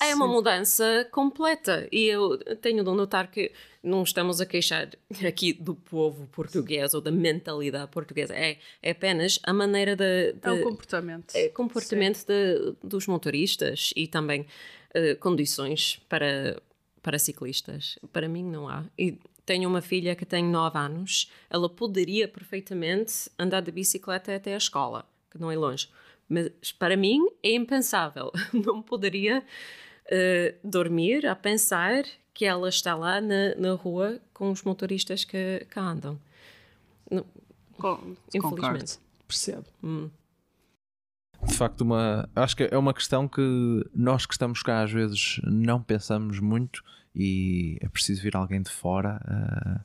É 0.02 0.14
uma 0.14 0.26
mudança 0.26 1.06
completa 1.10 1.86
e 1.92 2.06
eu 2.06 2.38
tenho 2.56 2.82
de 2.82 2.90
notar 2.90 3.30
que 3.30 3.52
não 3.82 4.02
estamos 4.02 4.40
a 4.40 4.46
queixar 4.46 4.88
aqui 5.26 5.52
do 5.52 5.74
povo 5.74 6.26
português 6.32 6.94
ou 6.94 7.00
da 7.02 7.10
mentalidade 7.10 7.90
portuguesa. 7.90 8.34
É, 8.34 8.58
é 8.82 8.90
apenas 8.92 9.38
a 9.42 9.52
maneira 9.52 9.94
de, 9.96 10.34
É 10.42 10.50
o 10.50 10.56
de- 10.56 10.62
comportamento. 10.62 11.34
é, 11.34 11.48
comportamento 11.48 12.24
de- 12.26 12.74
dos 12.82 13.06
motoristas 13.06 13.92
e 13.94 14.06
também 14.06 14.46
eh, 14.94 15.14
condições 15.16 16.00
para, 16.08 16.60
para 17.02 17.18
ciclistas. 17.18 17.98
Para 18.12 18.26
mim 18.28 18.42
não 18.44 18.68
há. 18.68 18.84
E 18.98 19.18
tenho 19.50 19.68
uma 19.68 19.82
filha 19.82 20.14
que 20.14 20.24
tem 20.24 20.44
9 20.44 20.78
anos, 20.78 21.28
ela 21.50 21.68
poderia 21.68 22.28
perfeitamente 22.28 23.28
andar 23.36 23.60
de 23.60 23.72
bicicleta 23.72 24.32
até 24.36 24.54
a 24.54 24.56
escola, 24.56 25.04
que 25.28 25.40
não 25.40 25.50
é 25.50 25.56
longe. 25.56 25.88
Mas 26.28 26.70
para 26.78 26.96
mim 26.96 27.18
é 27.42 27.52
impensável. 27.56 28.30
Não 28.54 28.80
poderia 28.80 29.42
eh, 30.08 30.54
dormir 30.62 31.26
a 31.26 31.34
pensar 31.34 32.04
que 32.32 32.44
ela 32.44 32.68
está 32.68 32.94
lá 32.94 33.20
na, 33.20 33.56
na 33.56 33.72
rua 33.72 34.20
com 34.32 34.52
os 34.52 34.62
motoristas 34.62 35.24
que, 35.24 35.66
que 35.68 35.80
andam. 35.80 36.16
Com- 37.76 38.14
Infelizmente. 38.32 38.40
concordo. 38.40 38.84
Percebo. 39.26 39.66
De 41.44 41.54
facto, 41.54 41.80
uma, 41.80 42.30
acho 42.36 42.56
que 42.56 42.68
é 42.70 42.78
uma 42.78 42.94
questão 42.94 43.26
que 43.26 43.42
nós 43.92 44.26
que 44.26 44.34
estamos 44.34 44.62
cá 44.62 44.84
às 44.84 44.92
vezes 44.92 45.40
não 45.42 45.82
pensamos 45.82 46.38
muito 46.38 46.84
e 47.14 47.78
é 47.80 47.88
preciso 47.88 48.22
vir 48.22 48.36
alguém 48.36 48.62
de 48.62 48.70
fora 48.70 49.20
a 49.24 49.80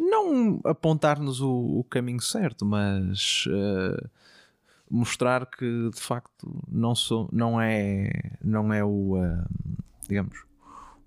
não 0.00 0.60
apontar-nos 0.64 1.40
o, 1.40 1.80
o 1.80 1.84
caminho 1.84 2.22
certo, 2.22 2.64
mas 2.64 3.44
eh, 3.50 4.08
mostrar 4.90 5.44
que 5.44 5.90
de 5.90 6.00
facto 6.00 6.62
não, 6.66 6.94
sou, 6.94 7.28
não, 7.30 7.60
é, 7.60 8.10
não 8.42 8.72
é 8.72 8.82
o 8.82 9.22
eh, 9.22 9.44
digamos 10.08 10.49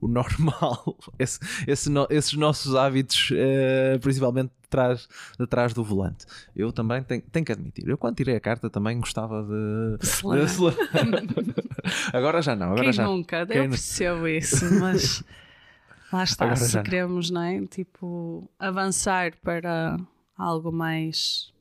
o 0.06 0.08
normal, 0.08 0.98
Esse- 1.20 1.40
esse 1.68 1.90
no- 1.90 2.08
esses 2.10 2.34
nossos 2.34 2.76
hábitos, 2.76 3.30
eh, 3.34 3.98
principalmente 4.02 4.52
de 4.62 4.70
trás, 4.70 5.08
de 5.40 5.48
trás 5.48 5.74
do 5.74 5.84
volante. 5.84 6.26
Eu 6.56 6.72
também 6.72 7.04
tenho, 7.04 7.22
tenho 7.22 7.46
que 7.46 7.52
admitir, 7.52 7.88
eu 7.88 7.98
quando 7.98 8.16
tirei 8.16 8.36
a 8.36 8.40
carta 8.40 8.70
também 8.70 9.00
gostava 9.00 9.44
de. 9.44 9.98
agora 12.14 12.42
já 12.42 12.56
não, 12.56 12.68
agora 12.68 12.84
Quem 12.84 12.94
já. 12.94 13.04
nunca? 13.06 13.46
Quem 13.46 13.58
eu 13.58 13.70
percebo 13.70 14.28
isso, 14.28 14.66
mas 14.80 15.24
lá 16.12 16.24
está. 16.24 16.46
Agora 16.46 16.58
se 16.60 16.76
não. 16.76 16.84
queremos, 16.84 17.30
não 17.30 17.42
é? 17.42 17.66
Tipo, 17.68 18.50
avançar 18.60 19.34
para 19.42 19.98
algo 20.38 20.72
mais 20.72 21.52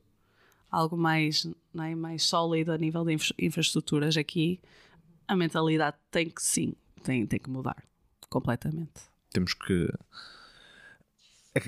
algo 0.71 0.97
mais, 0.97 1.47
não 1.71 1.83
é? 1.83 1.93
mais 1.93 2.23
sólido 2.23 2.71
a 2.71 2.77
nível 2.79 3.05
de 3.05 3.13
infra- 3.13 3.35
infraestruturas 3.37 4.17
aqui, 4.17 4.59
a 5.27 5.35
mentalidade 5.35 5.95
tem 6.09 6.27
que 6.27 6.41
sim, 6.41 6.73
tem, 7.03 7.27
tem 7.27 7.39
que 7.39 7.47
mudar 7.49 7.77
completamente. 8.33 8.91
Temos 9.31 9.53
que. 9.53 9.87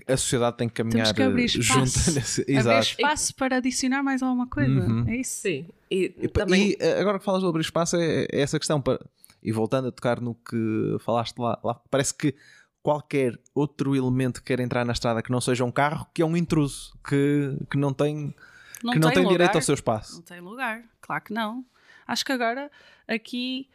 a- 0.07 0.17
sociedade 0.17 0.57
tem 0.57 0.67
que 0.67 0.75
caminhar 0.75 1.05
Temos 1.13 1.17
que 1.17 1.23
abrir 1.23 1.45
espaço. 1.45 1.99
junto 2.01 2.11
nesse. 2.17 2.45
Exato. 2.47 2.87
espaço 2.87 3.35
para 3.35 3.57
adicionar 3.57 4.03
mais 4.03 4.21
alguma 4.23 4.47
coisa. 4.47 4.71
Uhum. 4.71 5.07
É 5.07 5.17
isso. 5.17 5.41
Sim. 5.41 5.67
E, 5.91 6.13
E, 6.17 6.27
também 6.27 6.71
e, 6.71 6.77
eh, 6.79 6.99
agora 6.99 7.19
que 7.19 7.25
falas 7.25 7.41
sobre 7.41 7.61
espaço, 7.61 7.95
é, 7.97 8.23
é 8.31 8.41
essa 8.41 8.57
questão. 8.57 8.81
Para, 8.81 8.99
e 9.43 9.51
voltando 9.51 9.87
a 9.87 9.91
tocar 9.91 10.19
no 10.19 10.33
que 10.33 10.97
falaste 11.01 11.37
lá, 11.37 11.59
lá, 11.63 11.75
parece 11.91 12.13
que 12.15 12.33
qualquer 12.81 13.39
outro 13.53 13.95
elemento 13.95 14.39
que 14.41 14.47
queira 14.47 14.63
entrar 14.63 14.83
na 14.85 14.93
estrada 14.93 15.21
que 15.21 15.31
não 15.31 15.39
seja 15.39 15.63
um 15.63 15.71
carro, 15.71 16.07
que 16.13 16.21
é 16.21 16.25
um 16.25 16.35
intruso, 16.35 16.97
que, 17.07 17.55
que 17.69 17.77
não 17.77 17.93
tem, 17.93 18.33
que 18.79 18.99
não 18.99 19.09
tem 19.11 19.19
lugar. 19.23 19.31
direito 19.31 19.55
ao 19.55 19.61
seu 19.61 19.75
espaço. 19.75 20.15
Não 20.15 20.21
tem 20.23 20.39
lugar, 20.41 20.83
claro 21.01 21.23
que 21.23 21.33
não. 21.33 21.63
Acho 22.07 22.25
que 22.25 22.31
agora 22.31 22.71
aqui 23.07 23.67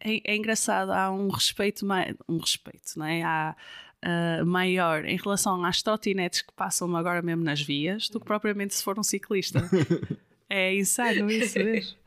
é, 0.00 0.32
é 0.32 0.36
engraçado, 0.36 0.90
há 0.90 1.10
um 1.10 1.28
respeito, 1.28 1.86
um 2.28 2.38
respeito, 2.38 2.98
não 2.98 3.06
é? 3.06 3.22
Há 3.22 3.54
ah, 4.02 4.42
maior 4.46 5.04
em 5.04 5.16
relação 5.16 5.62
às 5.62 5.82
trotinetes 5.82 6.40
que 6.40 6.52
passam 6.54 6.96
agora 6.96 7.20
mesmo 7.20 7.44
nas 7.44 7.60
vias 7.60 8.08
do 8.08 8.18
que 8.18 8.24
propriamente 8.24 8.74
se 8.74 8.82
for 8.82 8.98
um 8.98 9.02
ciclista. 9.02 9.62
é 10.48 10.74
insano 10.74 11.30
isso 11.30 11.58
mesmo. 11.58 11.98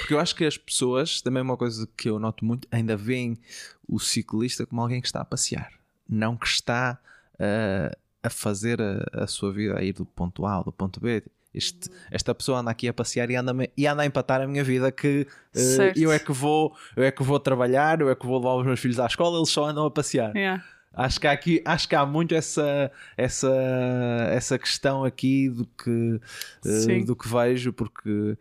Porque 0.00 0.14
eu 0.14 0.18
acho 0.18 0.34
que 0.34 0.46
as 0.46 0.56
pessoas, 0.56 1.20
também 1.20 1.42
uma 1.42 1.56
coisa 1.56 1.86
que 1.94 2.08
eu 2.08 2.18
noto 2.18 2.42
muito, 2.44 2.66
ainda 2.70 2.96
veem 2.96 3.38
o 3.86 4.00
ciclista 4.00 4.64
como 4.64 4.80
alguém 4.80 5.02
que 5.02 5.06
está 5.06 5.20
a 5.20 5.24
passear, 5.24 5.70
não 6.08 6.34
que 6.34 6.46
está 6.46 6.98
ah, 7.38 7.94
a 8.22 8.30
fazer 8.30 8.80
a, 8.80 9.24
a 9.24 9.26
sua 9.26 9.52
vida 9.52 9.78
a 9.78 9.82
ir 9.82 9.92
do 9.92 10.06
ponto 10.06 10.46
A 10.46 10.52
ao 10.52 10.64
do 10.64 10.72
ponto 10.72 11.00
B. 11.00 11.22
Este- 11.54 11.90
esta 12.10 12.34
pessoa 12.34 12.60
anda 12.60 12.70
aqui 12.70 12.88
a 12.88 12.94
passear 12.94 13.30
e 13.30 13.36
anda, 13.36 13.52
e 13.76 13.86
anda 13.86 14.02
a 14.02 14.06
empatar 14.06 14.40
a 14.40 14.46
minha 14.46 14.64
vida 14.64 14.90
que 14.90 15.26
Certo. 15.52 15.98
eu 15.98 16.10
é 16.10 16.18
que 16.18 16.32
vou 16.32 16.74
eu 16.96 17.02
é 17.04 17.10
que 17.10 17.22
vou 17.22 17.38
trabalhar, 17.38 18.00
eu 18.00 18.10
é 18.10 18.14
que 18.14 18.26
vou 18.26 18.38
levar 18.38 18.54
os 18.54 18.64
meus 18.64 18.80
filhos 18.80 18.98
à 18.98 19.06
escola, 19.06 19.36
eles 19.38 19.50
só 19.50 19.66
andam 19.66 19.84
a 19.84 19.90
passear. 19.90 20.34
Yeah. 20.36 20.64
Acho 20.94 21.18
que 21.20 21.26
há 21.26 21.32
aqui, 21.32 21.62
acho 21.64 21.88
que 21.88 21.94
há 21.94 22.04
muito 22.04 22.34
essa, 22.34 22.90
essa, 23.16 23.50
essa 24.30 24.58
questão 24.58 25.04
aqui 25.04 25.48
do 25.48 25.64
que, 25.66 26.20
Sim. 26.62 27.04
do 27.04 27.16
que 27.16 27.26
vejo, 27.28 27.72
porque 27.72 28.36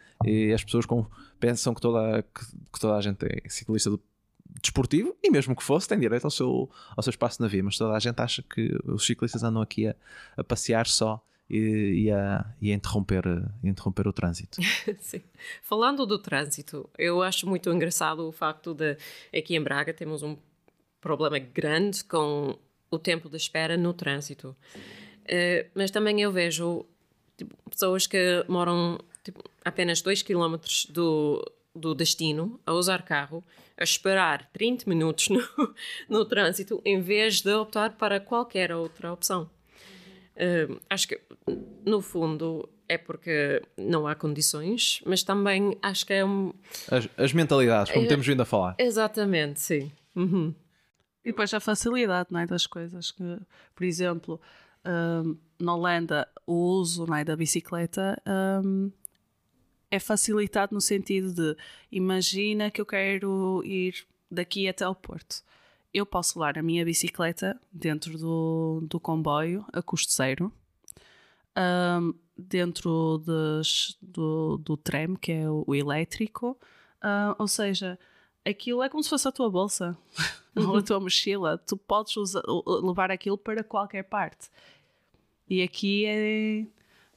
as 0.54 0.63
pessoas 0.63 0.86
com- 0.86 1.06
pensam 1.39 1.74
que 1.74 1.80
toda, 1.82 2.21
que, 2.24 2.45
que 2.74 2.80
toda 2.80 2.95
a 2.97 3.02
gente 3.02 3.26
é 3.26 3.50
ciclista 3.50 3.89
do- 3.89 4.02
desportivo, 4.62 5.15
e 5.24 5.32
mesmo 5.32 5.56
que 5.56 5.63
fosse, 5.63 5.88
tem 5.88 5.97
direito 5.97 6.26
ao 6.26 6.32
seu, 6.32 6.69
ao 6.95 7.02
seu 7.02 7.12
espaço 7.12 7.41
na 7.41 7.47
via, 7.47 7.63
mas 7.63 7.78
toda 7.78 7.93
a 7.95 8.00
gente 8.00 8.19
acha 8.21 8.43
que 8.43 8.78
os 8.86 9.06
ciclistas 9.06 9.43
andam 9.43 9.62
aqui 9.62 9.88
a, 9.88 9.95
a 10.38 10.43
passear 10.43 10.86
só 10.88 11.24
e, 11.51 12.05
e 12.05 12.11
a, 12.11 12.45
e 12.61 12.71
a 12.71 12.75
interromper, 12.75 13.23
interromper 13.61 14.07
o 14.07 14.13
trânsito. 14.13 14.57
Sim. 15.01 15.21
Falando 15.61 16.05
do 16.05 16.17
trânsito, 16.17 16.89
eu 16.97 17.21
acho 17.21 17.45
muito 17.45 17.69
engraçado 17.69 18.25
o 18.25 18.31
facto 18.31 18.73
de 18.73 18.97
aqui 19.37 19.57
em 19.57 19.61
Braga 19.61 19.93
temos 19.93 20.23
um 20.23 20.37
problema 21.01 21.37
grande 21.37 22.05
com 22.05 22.57
o 22.89 22.97
tempo 22.97 23.29
de 23.29 23.35
espera 23.35 23.75
no 23.75 23.93
trânsito. 23.93 24.55
Uh, 25.25 25.69
mas 25.75 25.91
também 25.91 26.21
eu 26.21 26.31
vejo 26.31 26.85
tipo, 27.35 27.53
pessoas 27.69 28.07
que 28.07 28.45
moram 28.47 28.97
tipo, 29.21 29.43
apenas 29.65 30.01
2 30.01 30.23
km 30.23 30.55
do, 30.89 31.43
do 31.75 31.93
destino 31.93 32.61
a 32.65 32.71
usar 32.71 33.01
carro, 33.01 33.43
a 33.77 33.83
esperar 33.83 34.49
30 34.53 34.89
minutos 34.89 35.27
no, 35.29 35.41
no 36.07 36.23
trânsito, 36.23 36.81
em 36.85 37.01
vez 37.01 37.41
de 37.41 37.53
optar 37.53 37.97
para 37.97 38.21
qualquer 38.21 38.71
outra 38.71 39.11
opção. 39.11 39.49
Uh, 40.41 40.82
acho 40.89 41.08
que, 41.08 41.21
no 41.86 42.01
fundo, 42.01 42.67
é 42.89 42.97
porque 42.97 43.62
não 43.77 44.08
há 44.08 44.15
condições, 44.15 45.01
mas 45.06 45.21
também 45.21 45.77
acho 45.82 46.06
que 46.06 46.13
é 46.13 46.25
um. 46.25 46.51
As, 46.89 47.08
as 47.15 47.32
mentalidades, 47.32 47.93
como 47.93 48.06
é, 48.06 48.10
temos 48.10 48.25
vindo 48.25 48.41
a 48.41 48.45
falar. 48.45 48.75
Exatamente, 48.80 49.60
sim. 49.60 49.91
Uhum. 50.15 50.54
E 51.23 51.30
depois 51.30 51.54
a 51.54 51.60
facilidade 51.60 52.30
não 52.32 52.39
é, 52.39 52.47
das 52.47 52.65
coisas. 52.65 53.12
Que, 53.12 53.38
por 53.75 53.84
exemplo, 53.84 54.41
um, 54.86 55.38
na 55.60 55.75
Holanda, 55.75 56.27
o 56.45 56.54
uso 56.54 57.06
não 57.06 57.15
é, 57.15 57.23
da 57.23 57.36
bicicleta 57.36 58.21
um, 58.63 58.91
é 59.89 59.99
facilitado 59.99 60.73
no 60.73 60.82
sentido 60.82 61.34
de 61.34 61.56
imagina 61.91 62.71
que 62.71 62.82
eu 62.82 62.86
quero 62.86 63.62
ir 63.63 64.06
daqui 64.30 64.67
até 64.67 64.84
ao 64.84 64.95
Porto. 64.95 65.43
Eu 65.93 66.06
posso 66.06 66.39
levar 66.39 66.58
a 66.58 66.63
minha 66.63 66.86
bicicleta 66.86 67.60
dentro 67.71 68.17
do, 68.17 68.82
do 68.84 68.99
comboio 68.99 69.65
a 69.73 69.82
custo 69.82 70.13
zero. 70.13 70.51
Um, 71.58 72.13
dentro 72.38 73.21
des, 73.25 73.97
do, 74.01 74.58
do 74.58 74.77
tram, 74.77 75.15
que 75.15 75.32
é 75.32 75.49
o, 75.49 75.63
o 75.67 75.75
elétrico, 75.75 76.58
uh, 77.04 77.36
ou 77.38 77.47
seja, 77.47 77.99
aquilo 78.45 78.82
é 78.82 78.89
como 78.89 79.04
se 79.04 79.10
fosse 79.10 79.27
a 79.27 79.32
tua 79.32 79.49
bolsa 79.49 79.97
uhum. 80.56 80.69
ou 80.71 80.77
a 80.77 80.82
tua 80.82 80.99
mochila. 80.99 81.58
Tu 81.58 81.77
podes 81.77 82.15
usar, 82.17 82.41
levar 82.84 83.12
aquilo 83.12 83.38
para 83.38 83.63
qualquer 83.63 84.04
parte. 84.04 84.49
E 85.49 85.62
aqui 85.62 86.06
é, 86.06 86.65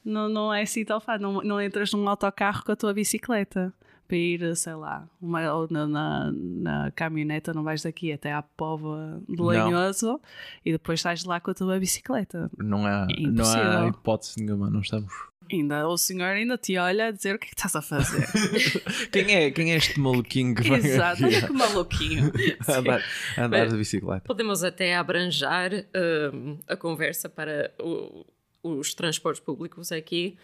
não, 0.05 0.29
não 0.29 0.53
é 0.53 0.63
assim 0.63 0.85
tão 0.85 1.01
fácil. 1.01 1.23
Não, 1.23 1.43
não 1.43 1.61
entras 1.61 1.93
num 1.93 2.09
autocarro 2.09 2.65
com 2.65 2.73
a 2.73 2.77
tua 2.77 2.93
bicicleta 2.93 3.73
para 4.07 4.17
ir, 4.17 4.57
sei 4.57 4.75
lá, 4.75 5.09
uma, 5.21 5.67
na, 5.71 5.87
na, 5.87 6.33
na 6.33 6.91
caminhoneta, 6.93 7.53
não 7.53 7.63
vais 7.63 7.83
daqui 7.83 8.13
até 8.13 8.33
à 8.33 8.43
Pova 8.43 9.23
do 9.29 9.45
Lanhoso 9.45 10.21
e 10.65 10.73
depois 10.73 11.01
sais 11.01 11.25
lá 11.25 11.41
com 11.41 11.51
a 11.51 11.55
tua 11.55 11.79
bicicleta. 11.79 12.51
Não 12.59 12.87
há, 12.87 13.07
é 13.11 13.21
não 13.23 13.45
há 13.45 13.89
hipótese 13.89 14.43
nenhuma, 14.43 14.71
não 14.71 14.81
estamos. 14.81 15.13
Ainda, 15.53 15.87
o 15.87 15.99
senhor 15.99 16.29
ainda 16.29 16.57
te 16.57 16.77
olha 16.79 17.07
a 17.07 17.11
dizer 17.11 17.35
o 17.35 17.39
que 17.39 17.47
é 17.47 17.49
que 17.51 17.55
estás 17.55 17.77
a 17.77 17.83
fazer. 17.83 18.27
quem, 19.13 19.35
é, 19.35 19.51
quem 19.51 19.73
é 19.73 19.77
este 19.77 20.01
maluquinho 20.01 20.55
que 20.55 20.69
vai 20.69 20.79
Exato, 20.79 21.25
aqui? 21.27 21.47
que 21.47 21.53
maluquinho. 21.53 22.33
andar, 22.69 23.03
andar 23.37 23.69
de 23.69 23.77
bicicleta. 23.77 24.25
Podemos 24.27 24.65
até 24.65 24.97
abranjar 24.97 25.71
uh, 25.73 26.59
a 26.67 26.77
conversa 26.77 27.29
para 27.29 27.75
o, 27.79 28.25
os 28.63 28.95
transportes 28.95 29.43
públicos 29.43 29.93
aqui 29.93 30.39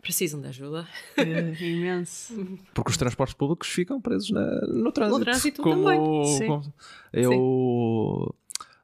precisam 0.00 0.40
de 0.40 0.48
ajuda. 0.48 0.86
É, 1.16 1.64
imenso. 1.64 2.34
Porque 2.74 2.90
os 2.90 2.96
transportes 2.96 3.34
públicos 3.34 3.68
ficam 3.68 4.00
presos 4.00 4.30
na, 4.30 4.60
no 4.66 4.92
trânsito. 4.92 5.18
No 5.18 5.24
trânsito 5.24 5.62
como, 5.62 5.84
também. 5.84 6.24
Sim. 6.26 6.46
Como, 6.46 6.74
eu. 7.12 7.30
Sim. 7.30 8.38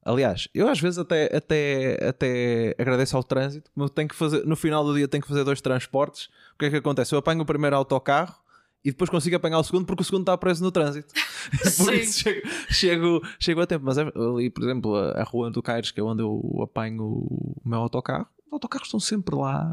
Aliás, 0.05 0.49
eu 0.55 0.68
às 0.68 0.79
vezes 0.79 0.99
até, 0.99 1.35
até, 1.35 2.09
até 2.09 2.77
agradeço 2.79 3.16
ao 3.16 3.25
trânsito, 3.25 3.70
mas 3.75 3.90
tenho 3.90 4.07
que 4.07 4.14
fazer, 4.14 4.44
no 4.44 4.55
final 4.55 4.85
do 4.85 4.94
dia 4.94 5.09
tenho 5.09 5.23
que 5.23 5.29
fazer 5.29 5.44
dois 5.44 5.62
transportes. 5.62 6.27
O 6.55 6.59
que 6.59 6.66
é 6.66 6.70
que 6.70 6.77
acontece? 6.77 7.14
Eu 7.14 7.18
apanho 7.18 7.40
o 7.40 7.47
primeiro 7.47 7.75
autocarro 7.75 8.37
e 8.85 8.90
depois 8.90 9.09
consigo 9.09 9.35
apanhar 9.35 9.59
o 9.59 9.64
segundo 9.64 9.87
porque 9.87 10.03
o 10.03 10.05
segundo 10.05 10.20
está 10.20 10.37
preso 10.37 10.62
no 10.62 10.70
trânsito. 10.70 11.09
por 11.79 11.94
isso 11.94 12.20
chego, 12.20 12.47
chego, 12.68 13.23
chego, 13.40 13.61
a 13.62 13.66
tempo. 13.66 13.87
Mas 13.87 13.97
é, 13.97 14.03
ali, 14.03 14.51
por 14.51 14.62
exemplo, 14.62 14.94
a, 14.94 15.12
a 15.12 15.25
rua 15.25 15.51
do 15.51 15.62
Caires, 15.62 15.90
que 15.90 16.01
é 16.01 16.03
onde 16.03 16.23
eu 16.23 16.61
apanho 16.62 17.03
o 17.03 17.62
meu 17.64 17.79
autocarro, 17.79 18.27
autocarros 18.54 18.88
estão 18.88 19.00
sempre 19.00 19.34
lá 19.34 19.70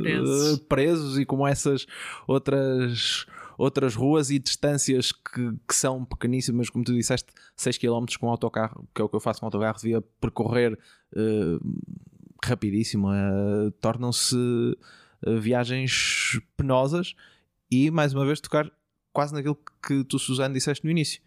presos, 0.00 0.52
uh, 0.52 0.58
presos 0.64 1.18
e 1.18 1.24
como 1.24 1.46
essas 1.46 1.86
outras 2.26 3.26
outras 3.58 3.96
ruas 3.96 4.30
e 4.30 4.38
distâncias 4.38 5.10
que, 5.10 5.52
que, 5.66 5.74
são 5.74 6.04
pequeníssimas, 6.04 6.70
como 6.70 6.84
tu 6.84 6.94
disseste, 6.94 7.32
6 7.56 7.76
km 7.76 8.06
com 8.18 8.30
autocarro, 8.30 8.88
que 8.94 9.02
é 9.02 9.04
o 9.04 9.08
que 9.08 9.16
eu 9.16 9.20
faço 9.20 9.40
com 9.40 9.46
autocarro, 9.46 9.76
devia 9.80 10.00
percorrer 10.00 10.78
uh, 11.12 11.80
rapidíssimo, 12.42 13.08
uh, 13.08 13.70
tornam-se 13.80 14.36
uh, 14.36 15.40
viagens 15.40 16.40
penosas 16.56 17.16
e, 17.68 17.90
mais 17.90 18.14
uma 18.14 18.24
vez, 18.24 18.40
tocar 18.40 18.70
quase 19.12 19.34
naquilo 19.34 19.58
que 19.84 20.04
tu, 20.04 20.20
Suzano, 20.20 20.54
disseste 20.54 20.84
no 20.84 20.90
início. 20.92 21.20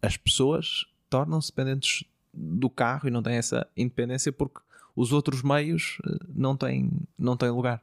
as 0.00 0.16
pessoas 0.16 0.86
tornam-se 1.10 1.50
dependentes 1.50 2.04
do 2.32 2.70
carro 2.70 3.08
e 3.08 3.10
não 3.10 3.22
têm 3.22 3.34
essa 3.34 3.68
independência 3.76 4.32
porque 4.32 4.60
os 4.94 5.12
outros 5.12 5.42
meios 5.42 5.98
eh, 6.06 6.18
não 6.28 6.56
têm, 6.56 6.90
não 7.18 7.36
têm 7.36 7.50
lugar. 7.50 7.82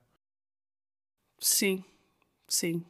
Sim, 1.39 1.83
sim. 2.47 2.83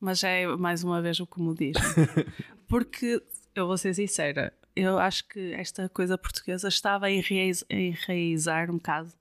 Mas 0.00 0.22
é 0.22 0.46
mais 0.46 0.84
uma 0.84 1.02
vez 1.02 1.18
o 1.20 1.26
que 1.26 1.40
me 1.40 1.54
diz. 1.54 1.76
Porque, 2.68 3.22
eu 3.54 3.66
vou 3.66 3.78
ser 3.78 3.94
sincera, 3.94 4.52
eu 4.76 4.98
acho 4.98 5.26
que 5.26 5.52
esta 5.54 5.88
coisa 5.88 6.16
portuguesa 6.16 6.68
estava 6.68 7.06
a 7.06 7.10
enraizar 7.10 8.70
um 8.70 8.76
bocado 8.76 9.12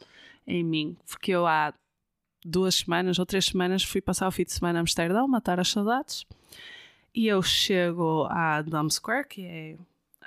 em 0.46 0.64
mim. 0.64 0.98
Porque 1.08 1.32
eu 1.32 1.48
há 1.48 1.74
duas 2.46 2.76
semanas 2.76 3.18
ou 3.18 3.26
três 3.26 3.46
semanas 3.46 3.84
fui 3.84 4.02
passar 4.02 4.28
o 4.28 4.32
fim 4.32 4.44
de 4.44 4.54
semana 4.54 4.80
a 4.80 4.82
Amsterdão, 4.82 5.28
matar 5.28 5.60
as 5.60 5.70
saudades. 5.70 6.26
E 7.14 7.28
eu 7.28 7.42
chego 7.42 8.28
à 8.30 8.62
Dam 8.62 8.90
Square, 8.90 9.28
que 9.28 9.44
é 9.44 9.78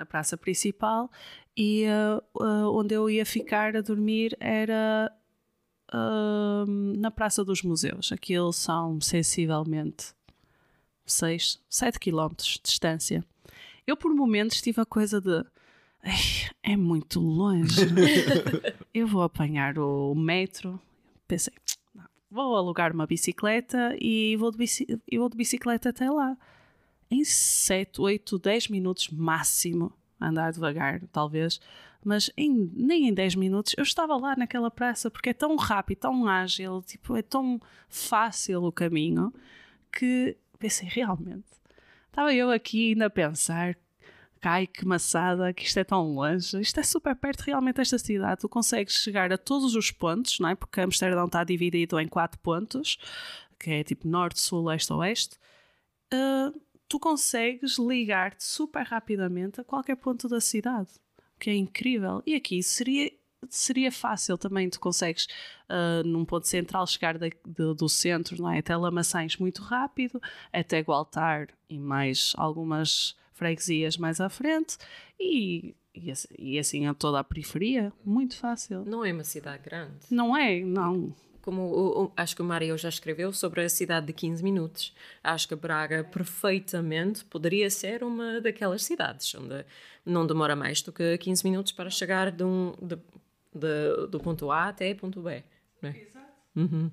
a 0.01 0.05
praça 0.05 0.37
principal, 0.37 1.09
e 1.55 1.85
uh, 1.85 2.43
uh, 2.43 2.77
onde 2.77 2.93
eu 2.95 3.09
ia 3.09 3.25
ficar 3.25 3.75
a 3.75 3.81
dormir 3.81 4.35
era 4.39 5.11
uh, 5.93 6.65
na 6.97 7.11
Praça 7.11 7.43
dos 7.43 7.61
Museus. 7.61 8.11
Aquilo 8.11 8.51
são 8.53 8.99
sensivelmente 9.01 10.13
6, 11.05 11.59
7 11.69 11.99
km 11.99 12.29
de 12.37 12.61
distância. 12.63 13.23
Eu, 13.85 13.97
por 13.97 14.13
momentos, 14.13 14.61
tive 14.61 14.81
a 14.81 14.85
coisa 14.85 15.19
de. 15.19 15.43
É 16.63 16.75
muito 16.77 17.19
longe. 17.19 17.81
eu 18.93 19.07
vou 19.07 19.23
apanhar 19.23 19.77
o 19.77 20.15
metro. 20.15 20.79
Pensei, 21.27 21.53
vou 22.29 22.55
alugar 22.55 22.93
uma 22.93 23.05
bicicleta 23.05 23.95
e 23.99 24.35
vou 24.37 24.51
de, 24.51 24.57
bici 24.57 25.01
e 25.11 25.17
vou 25.17 25.29
de 25.29 25.35
bicicleta 25.35 25.89
até 25.89 26.09
lá. 26.09 26.37
Em 27.11 27.25
7, 27.25 27.99
8, 27.99 28.39
10 28.39 28.69
minutos 28.69 29.09
máximo 29.09 29.91
andar 30.19 30.51
devagar, 30.53 31.01
talvez, 31.11 31.59
mas 32.03 32.31
em, 32.37 32.71
nem 32.73 33.09
em 33.09 33.13
10 33.13 33.35
minutos 33.35 33.75
eu 33.77 33.83
estava 33.83 34.15
lá 34.15 34.35
naquela 34.35 34.71
praça 34.71 35.11
porque 35.11 35.29
é 35.29 35.33
tão 35.33 35.55
rápido, 35.55 35.99
tão 35.99 36.27
ágil, 36.27 36.81
tipo, 36.81 37.15
é 37.15 37.21
tão 37.21 37.59
fácil 37.89 38.63
o 38.63 38.71
caminho 38.71 39.33
que 39.91 40.37
pensei 40.57 40.87
realmente. 40.89 41.45
Estava 42.07 42.33
eu 42.33 42.49
aqui 42.49 42.89
ainda 42.89 43.05
a 43.07 43.09
pensar, 43.09 43.75
cai 44.39 44.65
que 44.65 44.85
maçada, 44.85 45.53
que 45.53 45.63
isto 45.63 45.77
é 45.77 45.83
tão 45.83 46.13
longe, 46.13 46.59
isto 46.59 46.79
é 46.79 46.83
super 46.83 47.15
perto 47.15 47.41
realmente 47.41 47.75
desta 47.75 47.97
cidade, 47.97 48.41
tu 48.41 48.49
consegues 48.49 48.95
chegar 48.95 49.31
a 49.31 49.37
todos 49.37 49.75
os 49.75 49.91
pontos, 49.91 50.39
não 50.39 50.49
é? 50.49 50.55
Porque 50.55 50.81
Amsterdão 50.81 51.25
está 51.25 51.43
dividido 51.43 51.99
em 51.99 52.07
quatro 52.07 52.39
pontos, 52.39 52.97
que 53.59 53.69
é 53.69 53.83
tipo 53.83 54.07
norte, 54.07 54.39
sul, 54.41 54.65
leste, 54.65 54.91
oeste. 54.91 55.37
Uh, 56.13 56.59
tu 56.91 56.99
consegues 56.99 57.77
ligar-te 57.77 58.43
super 58.43 58.83
rapidamente 58.83 59.61
a 59.61 59.63
qualquer 59.63 59.95
ponto 59.95 60.27
da 60.27 60.41
cidade, 60.41 60.89
que 61.39 61.49
é 61.49 61.55
incrível. 61.55 62.21
E 62.25 62.35
aqui 62.35 62.61
seria 62.61 63.09
seria 63.49 63.91
fácil 63.91 64.37
também, 64.37 64.69
tu 64.69 64.79
consegues 64.79 65.25
uh, 65.69 66.05
num 66.05 66.25
ponto 66.25 66.45
central 66.45 66.85
chegar 66.85 67.17
de, 67.17 67.29
de, 67.29 67.73
do 67.73 67.89
centro 67.89 68.39
não 68.39 68.51
é? 68.51 68.59
até 68.59 68.75
Lamaçães 68.75 69.37
muito 69.37 69.63
rápido, 69.63 70.21
até 70.53 70.81
Gualtar 70.81 71.47
e 71.69 71.79
mais 71.79 72.33
algumas 72.35 73.15
freguesias 73.31 73.97
mais 73.97 74.19
à 74.19 74.29
frente 74.29 74.77
e, 75.19 75.73
e, 75.95 76.11
assim, 76.11 76.27
e 76.37 76.59
assim 76.59 76.85
a 76.85 76.93
toda 76.93 77.19
a 77.19 77.23
periferia, 77.23 77.91
muito 78.05 78.37
fácil. 78.37 78.83
Não 78.85 79.03
é 79.03 79.13
uma 79.13 79.23
cidade 79.23 79.63
grande. 79.63 79.95
Não 80.11 80.37
é, 80.37 80.59
não 80.59 81.15
como 81.41 81.61
o, 81.61 82.03
o, 82.05 82.11
acho 82.15 82.35
que 82.35 82.41
o 82.41 82.45
Mário 82.45 82.77
já 82.77 82.89
escreveu 82.89 83.33
sobre 83.33 83.61
a 83.61 83.69
cidade 83.69 84.07
de 84.07 84.13
15 84.13 84.43
minutos. 84.43 84.93
Acho 85.23 85.47
que 85.47 85.55
Braga 85.55 86.03
perfeitamente 86.03 87.25
poderia 87.25 87.69
ser 87.69 88.03
uma 88.03 88.39
daquelas 88.39 88.83
cidades 88.83 89.33
onde 89.35 89.65
não 90.05 90.25
demora 90.25 90.55
mais 90.55 90.81
do 90.81 90.91
que 90.91 91.17
15 91.17 91.43
minutos 91.43 91.71
para 91.71 91.89
chegar 91.89 92.31
de 92.31 92.43
um, 92.43 92.73
de, 92.81 92.97
de, 93.53 94.07
do 94.09 94.19
ponto 94.19 94.51
A 94.51 94.69
até 94.69 94.93
ponto 94.93 95.21
B. 95.21 95.43
Né? 95.81 95.95
Exato. 96.01 96.27
Uhum. 96.55 96.91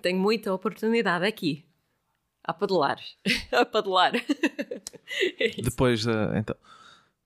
Tem 0.00 0.14
muita 0.14 0.52
oportunidade 0.52 1.24
aqui. 1.24 1.64
A 2.44 2.52
pedalar. 2.52 2.98
a 3.52 3.64
pedalar. 3.64 4.12
é 5.38 5.48
Depois, 5.62 6.06
uh, 6.06 6.34
então 6.36 6.56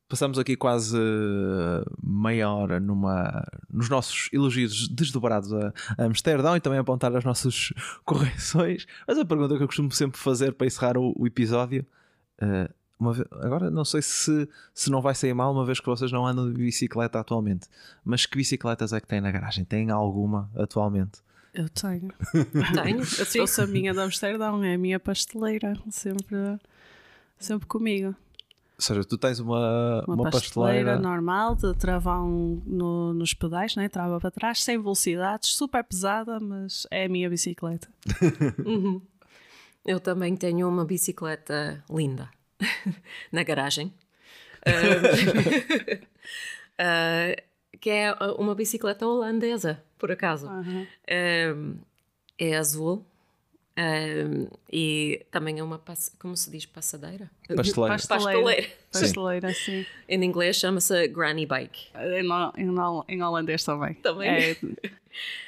Passamos 0.08 0.38
aqui 0.38 0.54
quase 0.56 0.96
eh, 0.96 1.84
meia 2.00 2.48
hora 2.50 2.78
numa, 2.78 3.44
nos 3.68 3.88
nossos 3.88 4.28
elogios 4.32 4.86
desdobrados 4.88 5.52
a, 5.52 5.72
Amsterdão 5.98 6.56
e 6.56 6.60
também 6.60 6.78
apontar 6.78 7.14
as 7.16 7.24
nossas 7.24 7.72
correções. 8.06 8.86
Mas 9.06 9.18
a 9.18 9.24
pergunta 9.24 9.56
que 9.56 9.62
eu 9.64 9.66
costumo 9.66 9.90
sempre 9.90 10.18
fazer 10.18 10.52
para 10.52 10.66
encerrar 10.66 10.96
o, 10.96 11.12
o 11.16 11.26
episódio: 11.26 11.84
uh, 12.40 12.72
uma 13.00 13.12
ve- 13.14 13.26
agora 13.32 13.68
não 13.68 13.84
sei 13.84 14.00
se, 14.00 14.48
se 14.72 14.90
não 14.92 15.00
vai 15.02 15.12
sair 15.14 15.34
mal, 15.34 15.52
uma 15.52 15.64
vez 15.64 15.80
que 15.80 15.86
vocês 15.86 16.12
não 16.12 16.24
andam 16.24 16.52
de 16.52 16.56
bicicleta 16.56 17.18
atualmente, 17.18 17.66
mas 18.04 18.26
que 18.26 18.36
bicicletas 18.36 18.92
é 18.92 19.00
que 19.00 19.08
têm 19.08 19.20
na 19.20 19.32
garagem? 19.32 19.64
Tem 19.64 19.90
alguma 19.90 20.48
atualmente? 20.56 21.18
Eu 21.52 21.68
tenho. 21.70 22.12
Tenho. 22.84 23.00
Eu 23.18 23.26
trouxe 23.26 23.60
a 23.62 23.66
minha 23.66 23.92
de 23.94 23.98
Amsterdão, 23.98 24.62
é 24.62 24.74
a 24.74 24.78
minha 24.78 25.00
pasteleira, 25.00 25.74
sempre, 25.90 26.36
sempre 27.38 27.66
comigo. 27.66 28.14
Ou 28.78 28.82
seja, 28.82 29.04
tu 29.04 29.16
tens 29.16 29.38
uma, 29.40 30.04
Uma, 30.06 30.14
uma, 30.16 30.30
pasteleira, 30.30 30.92
pasteleira. 30.92 30.98
normal, 30.98 31.54
de 31.54 31.72
travão 31.74 32.62
no- 32.66 33.14
nos 33.14 33.32
pedais, 33.32 33.74
né? 33.74 33.88
trava 33.88 34.20
para 34.20 34.30
trás, 34.30 34.62
sem 34.62 34.76
velocidades, 34.78 35.50
super 35.54 35.82
pesada, 35.82 36.38
mas 36.38 36.86
é 36.90 37.06
a 37.06 37.08
minha 37.08 37.28
bicicleta. 37.30 37.88
Uhum. 38.64 39.00
Eu 39.84 40.00
também 40.00 40.36
tenho 40.36 40.68
uma 40.68 40.84
bicicleta 40.84 41.82
linda 41.90 42.28
na 43.32 43.42
garagem. 43.42 43.92
Ah, 46.78 47.34
que 47.80 47.88
é 47.90 48.12
uma 48.38 48.54
bicicleta 48.54 49.06
holandesa, 49.06 49.82
por 49.98 50.10
acaso. 50.12 50.46
Aham. 50.48 50.86
Um, 51.56 51.76
é 52.38 52.56
azul 52.56 53.06
um, 53.78 54.48
e 54.72 55.24
também 55.30 55.58
é 55.58 55.62
uma, 55.62 55.80
como 56.18 56.36
se 56.36 56.50
diz, 56.50 56.64
passadeira? 56.66 57.30
Pasteleira. 57.54 57.96
Pasteleira. 58.08 58.68
Pasteleira, 58.92 59.52
sim. 59.54 59.86
Em 60.08 60.24
inglês 60.24 60.56
chama-se 60.56 61.08
granny 61.08 61.46
bike. 61.46 61.88
Em, 61.94 62.62
em, 62.62 62.74
em 63.08 63.22
holandês 63.22 63.64
também. 63.64 63.94
Também. 63.94 64.28
É, 64.30 64.56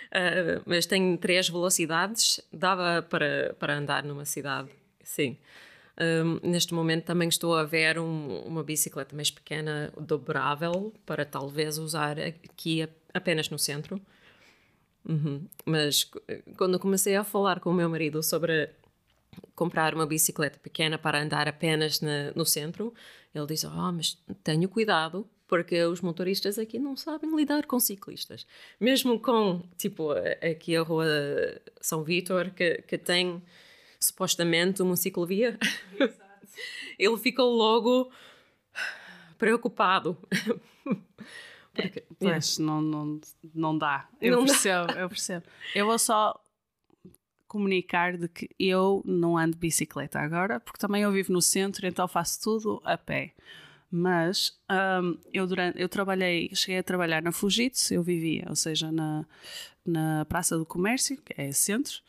Uh, 0.09 0.62
mas 0.64 0.87
tem 0.87 1.17
três 1.19 1.51
velocidades, 1.51 2.41
dava 2.51 3.03
para, 3.03 3.55
para 3.59 3.77
andar 3.77 4.03
numa 4.03 4.25
cidade, 4.25 4.71
sim. 5.05 5.37
Um, 6.01 6.49
neste 6.49 6.73
momento 6.73 7.05
também 7.05 7.29
estou 7.29 7.55
a 7.55 7.64
ver 7.64 7.99
um- 7.99 8.41
uma 8.47 8.62
bicicleta 8.62 9.14
mais 9.14 9.31
pequena, 9.31 9.93
dobrável, 10.01 10.95
para 11.05 11.27
talvez 11.27 11.77
usar 11.77 12.19
aqui 12.19 12.88
apenas 13.12 13.51
no 13.51 13.59
centro. 13.59 14.01
Uhum. 15.09 15.47
Mas 15.64 16.01
c- 16.01 16.42
quando 16.57 16.79
comecei 16.79 17.16
a 17.16 17.25
falar 17.25 17.61
com 17.61 17.71
o 17.71 17.75
meu 17.75 17.88
marido 17.88 18.23
sobre 18.23 18.71
comprar 19.55 19.94
uma 19.94 20.07
bicicleta 20.07 20.59
pequena 20.59 20.99
para 20.99 21.21
andar 21.23 21.49
apenas 21.49 22.01
na- 22.01 22.31
no 22.35 22.44
centro, 22.44 22.92
ele 23.35 23.47
disse: 23.47 23.66
Ah, 23.66 23.90
mas 23.90 24.18
tenho 24.44 24.68
cuidado, 24.68 25.27
porque 25.47 25.83
os 25.85 26.01
motoristas 26.03 26.59
aqui 26.59 26.79
não 26.79 26.94
sabem 26.97 27.35
lidar 27.35 27.64
com 27.66 27.81
ciclistas. 27.81 28.47
Mesmo 28.79 29.18
com, 29.18 29.62
tipo, 29.79 30.11
a- 30.12 30.47
aqui 30.51 30.77
a 30.77 30.83
rua 30.83 31.07
São 31.81 32.05
Vítor, 32.05 32.51
que, 32.51 32.83
que 32.83 32.99
tem 32.99 33.42
supostamente 33.99 34.83
uma 34.83 34.94
ciclovia, 34.97 35.59
ele 36.99 37.16
ficou 37.16 37.51
logo 37.57 38.12
preocupado. 39.38 40.16
Porque, 41.83 42.05
Pois, 42.19 42.59
não, 42.59 42.81
não, 42.81 43.21
não 43.55 43.79
dá. 43.79 44.09
Eu 44.21 44.37
Não 44.37 44.45
dá. 44.45 44.53
percebo, 44.53 44.93
eu 44.93 45.09
percebo. 45.09 45.47
Eu 45.75 45.87
vou 45.87 45.99
só 45.99 46.38
comunicar 47.47 48.17
de 48.17 48.29
que 48.29 48.51
eu 48.59 49.03
não 49.07 49.37
ando 49.38 49.53
de 49.53 49.59
bicicleta 49.59 50.21
agora, 50.21 50.61
porque 50.61 50.79
também 50.79 51.03
eu 51.03 51.11
vivo 51.12 51.33
no 51.33 51.41
centro, 51.41 51.87
então 51.87 52.07
faço 52.07 52.41
tudo 52.43 52.81
a 52.85 52.99
pé. 52.99 53.33
Mas 53.91 54.53
hum, 55.03 55.17
eu, 55.33 55.47
durante, 55.47 55.81
eu 55.81 55.88
trabalhei, 55.88 56.51
cheguei 56.55 56.79
a 56.79 56.83
trabalhar 56.83 57.23
na 57.23 57.33
Fujitsu, 57.33 57.95
eu 57.95 58.03
vivia, 58.03 58.45
ou 58.49 58.55
seja, 58.57 58.93
na, 58.93 59.25
na 59.85 60.27
Praça 60.27 60.59
do 60.59 60.67
Comércio, 60.67 61.17
que 61.23 61.41
é 61.41 61.51
centro, 61.53 62.01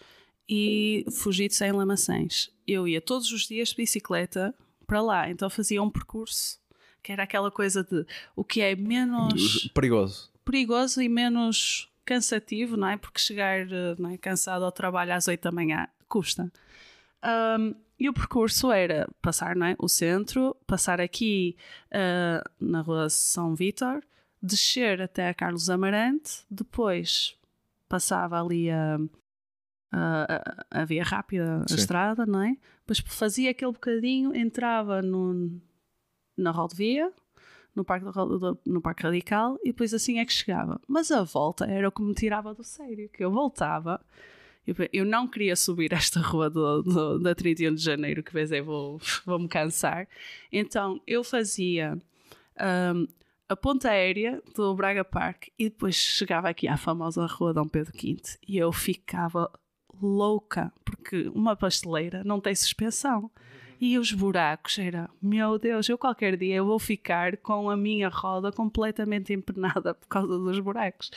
e 0.47 1.05
Fujitsu 1.09 1.63
é 1.63 1.67
em 1.69 1.71
Lamaçães. 1.71 2.51
Eu 2.67 2.85
ia 2.85 2.99
todos 2.99 3.31
os 3.31 3.47
dias 3.47 3.69
de 3.69 3.77
bicicleta 3.77 4.53
para 4.85 5.01
lá, 5.01 5.29
então 5.29 5.49
fazia 5.49 5.81
um 5.81 5.89
percurso 5.89 6.59
que 7.03 7.11
era 7.11 7.23
aquela 7.23 7.49
coisa 7.51 7.83
de 7.83 8.05
o 8.35 8.43
que 8.43 8.61
é 8.61 8.75
menos 8.75 9.69
Perigoso. 9.73 10.31
perigoso 10.45 11.01
e 11.01 11.09
menos 11.09 11.89
cansativo, 12.05 12.75
não 12.75 12.87
é? 12.87 12.97
Porque 12.97 13.19
chegar 13.19 13.65
não 13.97 14.09
é, 14.09 14.17
cansado 14.17 14.65
ao 14.65 14.71
trabalho 14.71 15.13
às 15.13 15.27
8 15.27 15.41
da 15.43 15.51
manhã 15.51 15.87
custa. 16.07 16.51
Um, 17.23 17.75
e 17.99 18.07
o 18.09 18.13
percurso 18.13 18.71
era 18.71 19.07
passar 19.21 19.55
não 19.55 19.65
é, 19.67 19.75
o 19.77 19.87
centro, 19.89 20.55
passar 20.65 21.01
aqui 21.01 21.55
ah, 21.91 22.41
na 22.59 22.81
rua 22.81 23.09
São 23.09 23.53
Vítor, 23.53 24.01
descer 24.41 25.01
até 25.01 25.27
a 25.29 25.33
Carlos 25.33 25.69
Amarante, 25.69 26.45
depois 26.49 27.35
passava 27.89 28.41
ali 28.41 28.71
a, 28.71 28.97
a, 29.91 30.35
a- 30.71 30.81
a 30.81 30.85
via 30.85 31.03
rápida, 31.03 31.63
a 31.65 31.67
Sim. 31.67 31.75
estrada, 31.75 32.25
não 32.25 32.41
é? 32.41 32.55
Depois 32.87 32.99
fazia 33.05 33.51
aquele 33.51 33.73
bocadinho, 33.73 34.33
entrava 34.35 35.01
no, 35.01 35.61
na 36.39 36.51
rodovia, 36.51 37.11
no 37.75 37.83
parque, 37.83 38.05
no 38.65 38.81
parque 38.81 39.03
Radical, 39.03 39.57
e 39.63 39.67
depois 39.67 39.93
assim 39.93 40.19
é 40.19 40.25
que 40.25 40.33
chegava. 40.33 40.79
Mas 40.87 41.11
a 41.11 41.23
volta 41.23 41.65
era 41.65 41.87
o 41.87 41.91
que 41.91 42.01
me 42.01 42.13
tirava 42.13 42.53
do 42.53 42.63
sério, 42.63 43.09
que 43.09 43.23
eu 43.23 43.31
voltava. 43.31 43.99
Eu, 44.93 45.05
não 45.05 45.27
queria 45.27 45.55
subir 45.55 45.93
esta 45.93 46.19
rua 46.19 46.49
do, 46.49 46.83
do, 46.83 47.19
da 47.19 47.33
31 47.33 47.73
de 47.73 47.83
janeiro, 47.83 48.23
que 48.23 48.33
vezes 48.33 48.63
vou, 48.63 48.99
vou 49.25 49.39
me 49.39 49.47
cansar. 49.47 50.07
Então 50.51 51.01
eu 51.07 51.23
fazia 51.23 51.97
hum, 52.95 53.07
a 53.47 53.55
ponta 53.55 53.89
aérea 53.89 54.41
do 54.55 54.75
Braga 54.75 55.03
Park 55.03 55.47
e 55.57 55.69
depois 55.69 55.95
chegava 55.95 56.49
aqui 56.49 56.67
à 56.67 56.77
famosa 56.77 57.25
rua 57.25 57.53
Dom 57.53 57.67
Pedro 57.67 57.91
V 57.93 58.17
e 58.47 58.57
eu 58.57 58.71
ficava 58.71 59.51
louca, 60.01 60.71
porque 60.85 61.29
uma 61.33 61.55
pasteleira 61.55 62.23
não 62.23 62.39
tem 62.39 62.53
suspensão. 62.53 63.31
E 63.81 63.97
os 63.97 64.11
buracos 64.11 64.77
era, 64.77 65.09
meu 65.21 65.57
Deus, 65.57 65.87
eu 65.87 65.97
qualquer 65.97 66.35
dia 66.35 66.55
eu 66.55 66.65
vou 66.65 66.79
ficar 66.79 67.37
com 67.37 67.69
a 67.69 67.77
minha 67.77 68.09
roda 68.09 68.51
completamente 68.51 69.31
empenada 69.33 69.93
por 69.93 70.07
causa 70.07 70.37
dos 70.37 70.59
buracos. 70.59 71.09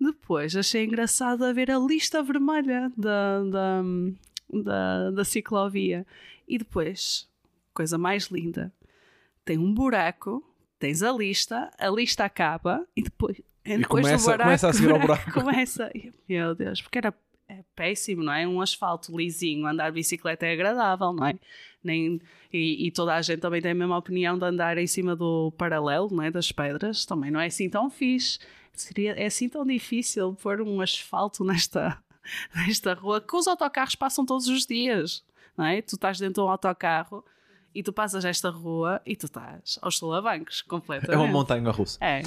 Depois 0.00 0.54
achei 0.54 0.84
engraçado 0.84 1.44
a 1.44 1.52
ver 1.52 1.70
a 1.72 1.78
lista 1.78 2.22
vermelha 2.22 2.92
da, 2.96 3.42
da, 3.42 3.82
da, 4.62 5.10
da 5.10 5.24
ciclovia. 5.24 6.06
E 6.46 6.56
depois, 6.56 7.28
coisa 7.74 7.98
mais 7.98 8.26
linda, 8.26 8.72
tem 9.44 9.58
um 9.58 9.74
buraco, 9.74 10.42
tens 10.78 11.02
a 11.02 11.10
lista, 11.10 11.68
a 11.76 11.88
lista 11.88 12.24
acaba 12.24 12.86
e 12.96 13.02
depois. 13.02 13.38
do 13.38 13.88
começa- 13.88 14.38
começa 14.38 14.68
a 14.68 14.72
seguir 14.72 14.92
ao 14.92 15.00
buraco. 15.00 15.32
Começa, 15.32 15.90
e, 15.92 16.12
meu 16.28 16.54
Deus, 16.54 16.80
porque 16.80 16.98
era 16.98 17.12
é 17.50 17.64
péssimo, 17.74 18.22
não 18.22 18.32
é? 18.32 18.46
Um 18.46 18.60
asfalto 18.60 19.16
lisinho, 19.16 19.66
andar 19.66 19.88
de 19.88 19.94
bicicleta 19.94 20.46
é 20.46 20.52
agradável, 20.52 21.12
não 21.14 21.26
é? 21.26 21.34
Nem, 21.82 22.20
e, 22.52 22.86
e 22.86 22.90
toda 22.90 23.14
a 23.14 23.22
gente 23.22 23.40
também 23.40 23.62
tem 23.62 23.70
a 23.70 23.74
mesma 23.74 23.96
opinião 23.96 24.38
de 24.38 24.44
andar 24.44 24.78
em 24.78 24.86
cima 24.86 25.14
do 25.14 25.52
paralelo, 25.56 26.08
não 26.10 26.22
é? 26.22 26.30
Das 26.30 26.50
pedras, 26.50 27.04
também 27.04 27.30
não 27.30 27.40
é 27.40 27.46
assim 27.46 27.68
tão 27.68 27.88
fixe. 27.88 28.38
Seria, 28.72 29.12
é 29.12 29.26
assim 29.26 29.48
tão 29.48 29.64
difícil 29.64 30.34
pôr 30.34 30.60
um 30.60 30.80
asfalto 30.80 31.44
nesta, 31.44 31.98
nesta 32.54 32.94
rua 32.94 33.20
que 33.20 33.34
os 33.34 33.46
autocarros 33.46 33.94
passam 33.94 34.24
todos 34.24 34.48
os 34.48 34.66
dias, 34.66 35.24
não 35.56 35.64
é? 35.64 35.80
Tu 35.82 35.94
estás 35.94 36.18
dentro 36.18 36.34
de 36.34 36.40
um 36.40 36.50
autocarro 36.50 37.24
e 37.74 37.82
tu 37.82 37.92
passas 37.92 38.24
esta 38.24 38.50
rua 38.50 39.00
e 39.04 39.14
tu 39.14 39.26
estás 39.26 39.78
aos 39.82 39.98
solavancos, 39.98 40.62
completamente. 40.62 41.14
É 41.14 41.18
uma 41.18 41.26
montanha 41.26 41.70
russa. 41.70 41.98
É, 42.00 42.22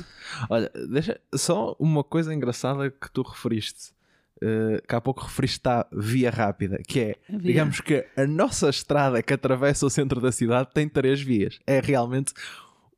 Olha, 0.49 0.71
deixa 0.89 1.19
só 1.35 1.75
uma 1.79 2.03
coisa 2.03 2.33
engraçada 2.33 2.89
que 2.89 3.09
tu 3.11 3.21
referiste. 3.21 3.93
Eh, 4.41 4.81
que 4.87 4.95
há 4.95 4.99
pouco 4.99 5.21
referiste 5.21 5.67
à 5.69 5.85
via 5.91 6.31
rápida, 6.31 6.79
que 6.87 6.99
é, 6.99 7.15
via. 7.29 7.39
digamos 7.39 7.79
que 7.79 8.07
a 8.17 8.25
nossa 8.25 8.69
estrada 8.69 9.21
que 9.21 9.33
atravessa 9.33 9.85
o 9.85 9.89
centro 9.89 10.19
da 10.19 10.31
cidade 10.31 10.69
tem 10.73 10.89
três 10.89 11.21
vias. 11.21 11.59
É 11.67 11.79
realmente 11.79 12.33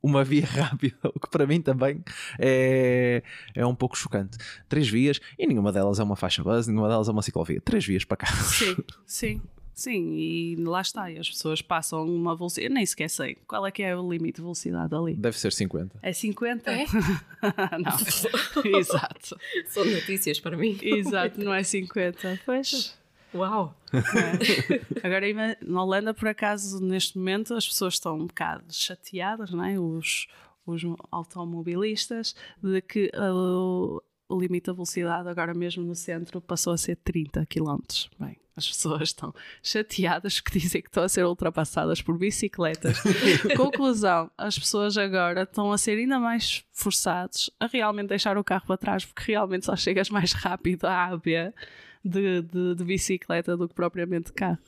uma 0.02 0.24
via 0.24 0.44
rápida, 0.48 0.96
o 1.14 1.20
que 1.20 1.28
para 1.28 1.46
mim 1.46 1.60
também 1.60 2.02
é, 2.38 3.22
é 3.54 3.66
um 3.66 3.74
pouco 3.74 3.96
chocante. 3.96 4.38
Três 4.68 4.88
vias 4.88 5.20
e 5.38 5.46
nenhuma 5.46 5.70
delas 5.70 5.98
é 5.98 6.02
uma 6.02 6.16
faixa 6.16 6.42
base, 6.42 6.70
nenhuma 6.70 6.88
delas 6.88 7.08
é 7.08 7.10
uma 7.10 7.22
ciclovia. 7.22 7.60
Três 7.60 7.84
vias 7.84 8.04
para 8.04 8.18
cá. 8.18 8.26
Sim, 8.26 8.76
sim, 9.06 9.42
sim. 9.74 10.14
E 10.14 10.56
lá 10.56 10.80
está. 10.80 11.10
E 11.10 11.18
as 11.18 11.28
pessoas 11.28 11.60
passam 11.60 12.04
uma 12.06 12.36
velocidade. 12.36 12.70
Eu 12.70 12.74
nem 12.74 12.86
sequer 12.86 13.10
sei. 13.10 13.36
Qual 13.46 13.66
é 13.66 13.70
que 13.70 13.82
é 13.82 13.96
o 13.96 14.08
limite 14.10 14.36
de 14.36 14.42
velocidade 14.42 14.94
ali? 14.94 15.14
Deve 15.14 15.38
ser 15.38 15.52
50. 15.52 15.98
É 16.02 16.12
50? 16.12 16.70
É? 16.70 16.84
não. 18.64 18.64
Exato. 18.78 19.38
São 19.66 19.84
notícias 19.84 20.40
para 20.40 20.56
mim. 20.56 20.78
Exato, 20.80 21.40
não 21.40 21.52
é 21.52 21.62
50. 21.62 22.40
Pois. 22.46 22.96
Uau! 23.34 23.74
é. 23.92 25.06
Agora, 25.06 25.56
na 25.60 25.82
Holanda, 25.82 26.14
por 26.14 26.28
acaso, 26.28 26.80
neste 26.80 27.18
momento, 27.18 27.54
as 27.54 27.66
pessoas 27.66 27.94
estão 27.94 28.16
um 28.16 28.26
bocado 28.26 28.64
chateadas, 28.70 29.50
não 29.50 29.64
é? 29.64 29.78
Os, 29.78 30.28
os 30.64 30.82
automobilistas, 31.10 32.34
de 32.62 32.80
que 32.80 33.10
uh, 33.16 34.00
o 34.34 34.40
limite 34.40 34.66
da 34.66 34.72
velocidade, 34.72 35.28
agora 35.28 35.54
mesmo 35.54 35.84
no 35.84 35.94
centro, 35.94 36.40
passou 36.40 36.72
a 36.72 36.78
ser 36.78 36.96
30 36.96 37.46
km. 37.46 37.78
Bem, 38.18 38.36
as 38.56 38.68
pessoas 38.68 39.02
estão 39.02 39.34
chateadas 39.62 40.40
que 40.40 40.58
dizem 40.58 40.82
que 40.82 40.88
estão 40.88 41.02
a 41.02 41.08
ser 41.08 41.24
ultrapassadas 41.24 42.00
por 42.00 42.16
bicicletas. 42.16 42.98
Conclusão: 43.56 44.30
as 44.38 44.58
pessoas 44.58 44.96
agora 44.96 45.42
estão 45.42 45.72
a 45.72 45.78
ser 45.78 45.98
ainda 45.98 46.18
mais 46.18 46.64
forçados 46.72 47.50
a 47.58 47.66
realmente 47.66 48.08
deixar 48.08 48.38
o 48.38 48.44
carro 48.44 48.66
para 48.66 48.76
trás, 48.76 49.04
porque 49.04 49.32
realmente 49.32 49.66
só 49.66 49.76
chegas 49.76 50.10
mais 50.10 50.32
rápido 50.32 50.84
à 50.84 50.92
A 50.92 51.12
a 51.12 51.16
B 51.16 51.52
de, 52.04 52.42
de, 52.42 52.74
de 52.74 52.84
bicicleta 52.84 53.56
do 53.56 53.68
que 53.68 53.74
propriamente 53.74 54.26
de 54.26 54.32
carro. 54.32 54.58